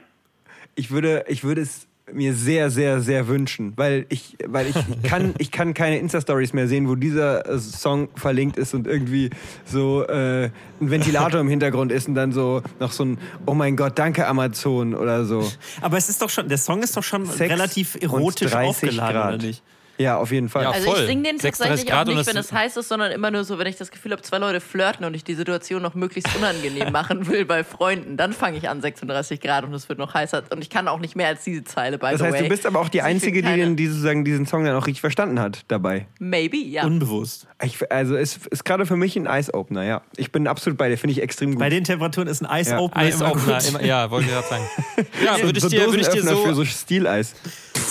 [0.75, 5.33] Ich würde, ich würde es mir sehr, sehr, sehr wünschen, weil ich, weil ich kann,
[5.37, 9.29] ich kann keine Insta-Stories mehr sehen, wo dieser äh, Song verlinkt ist und irgendwie
[9.65, 13.75] so äh, ein Ventilator im Hintergrund ist und dann so noch so ein Oh mein
[13.75, 15.49] Gott, danke Amazon oder so.
[15.81, 19.33] Aber es ist doch schon, der Song ist doch schon relativ erotisch 30 aufgeladen, Grad.
[19.35, 19.63] oder nicht?
[20.01, 20.63] Ja, auf jeden Fall.
[20.63, 23.11] Ja, Also ich singe den 36 tatsächlich Grad auch nicht, wenn es heiß ist, sondern
[23.11, 25.81] immer nur so, wenn ich das Gefühl habe, zwei Leute flirten und ich die Situation
[25.81, 28.17] noch möglichst unangenehm machen will bei Freunden.
[28.17, 30.43] Dann fange ich an 36 Grad und es wird noch heißer.
[30.49, 32.43] Und ich kann auch nicht mehr als diese Zeile, by Das the heißt, way.
[32.43, 34.75] du bist aber auch die Also ich Einzige, die den, die sozusagen diesen Song dann
[34.75, 36.07] auch richtig verstanden hat dabei.
[36.19, 36.83] Maybe, ja.
[36.85, 37.47] Unbewusst.
[37.63, 40.01] Ich, also es ist gerade für mich ein Eye-Opener, ja.
[40.17, 41.59] Ich bin absolut bei dir, finde ich extrem gut.
[41.59, 43.31] Bei den Temperaturen ist ein Eis-Opener Eis immer
[43.67, 44.63] immer, ja, wollte ich gerade sagen.
[45.23, 46.35] Ja, würde ich so dir, würde ich dir so.
[46.37, 46.65] für so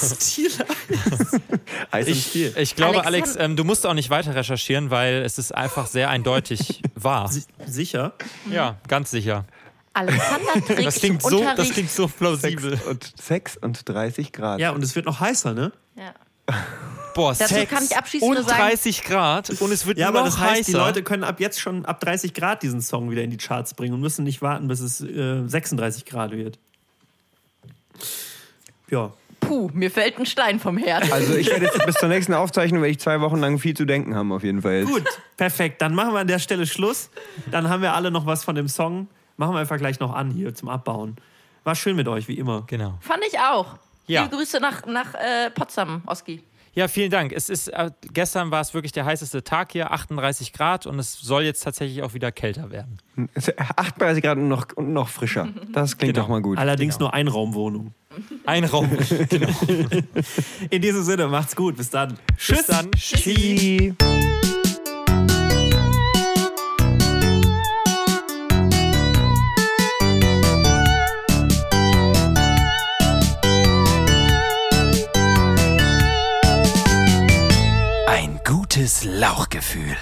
[0.00, 1.40] Stieleis.
[1.90, 2.54] Eis und Ich, Stiel.
[2.56, 5.86] ich glaube, Alex, Alex, ähm, du musst auch nicht weiter recherchieren, weil es ist einfach
[5.86, 7.28] sehr eindeutig wahr.
[7.30, 8.12] Si- Sicher?
[8.50, 9.44] Ja, ganz sicher.
[9.92, 11.58] Alexander trägt Das klingt im so, Unterricht.
[11.58, 12.70] das klingt so plausibel.
[12.76, 14.60] 6 und, 6 und 30 Grad.
[14.60, 15.72] Ja, und es wird noch heißer, ne?
[15.96, 16.14] ja.
[17.14, 20.10] Boah, Dazu Sex kann ich abschließend nur und sagen- 30 Grad und es wird Ja,
[20.10, 20.64] noch aber das heißt, heißer.
[20.66, 23.74] die Leute können ab jetzt schon ab 30 Grad diesen Song wieder in die Charts
[23.74, 26.58] bringen und müssen nicht warten, bis es äh, 36 Grad wird.
[28.90, 29.12] Ja.
[29.40, 31.10] Puh, mir fällt ein Stein vom Herz.
[31.10, 33.84] Also ich werde jetzt bis zur nächsten Aufzeichnung, werde ich zwei Wochen lang viel zu
[33.84, 34.80] denken haben, auf jeden Fall.
[34.80, 34.88] Jetzt.
[34.90, 35.04] Gut,
[35.36, 35.80] perfekt.
[35.82, 37.10] Dann machen wir an der Stelle Schluss.
[37.50, 39.08] Dann haben wir alle noch was von dem Song.
[39.36, 41.16] Machen wir einfach gleich noch an hier zum Abbauen.
[41.64, 42.64] War schön mit euch, wie immer.
[42.66, 42.98] Genau.
[43.00, 43.76] Fand ich auch.
[44.06, 44.22] Ja.
[44.24, 46.42] Liebe Grüße nach, nach äh, Potsdam, Oski.
[46.72, 47.32] Ja, vielen Dank.
[47.32, 51.14] Es ist, äh, gestern war es wirklich der heißeste Tag hier, 38 Grad und es
[51.14, 52.98] soll jetzt tatsächlich auch wieder kälter werden.
[53.76, 55.48] 38 Grad und noch, und noch frischer.
[55.72, 56.26] Das klingt Genau.
[56.26, 56.58] doch mal gut.
[56.58, 57.92] Allerdings nur Einraumwohnung.
[58.44, 58.90] Ein Raum.
[59.28, 59.48] genau.
[60.70, 61.76] In diesem Sinne, macht's gut.
[61.76, 62.18] Bis dann.
[62.48, 62.90] Bis dann.
[62.92, 63.94] Tschüssi.
[78.06, 79.96] Ein gutes Lauchgefühl.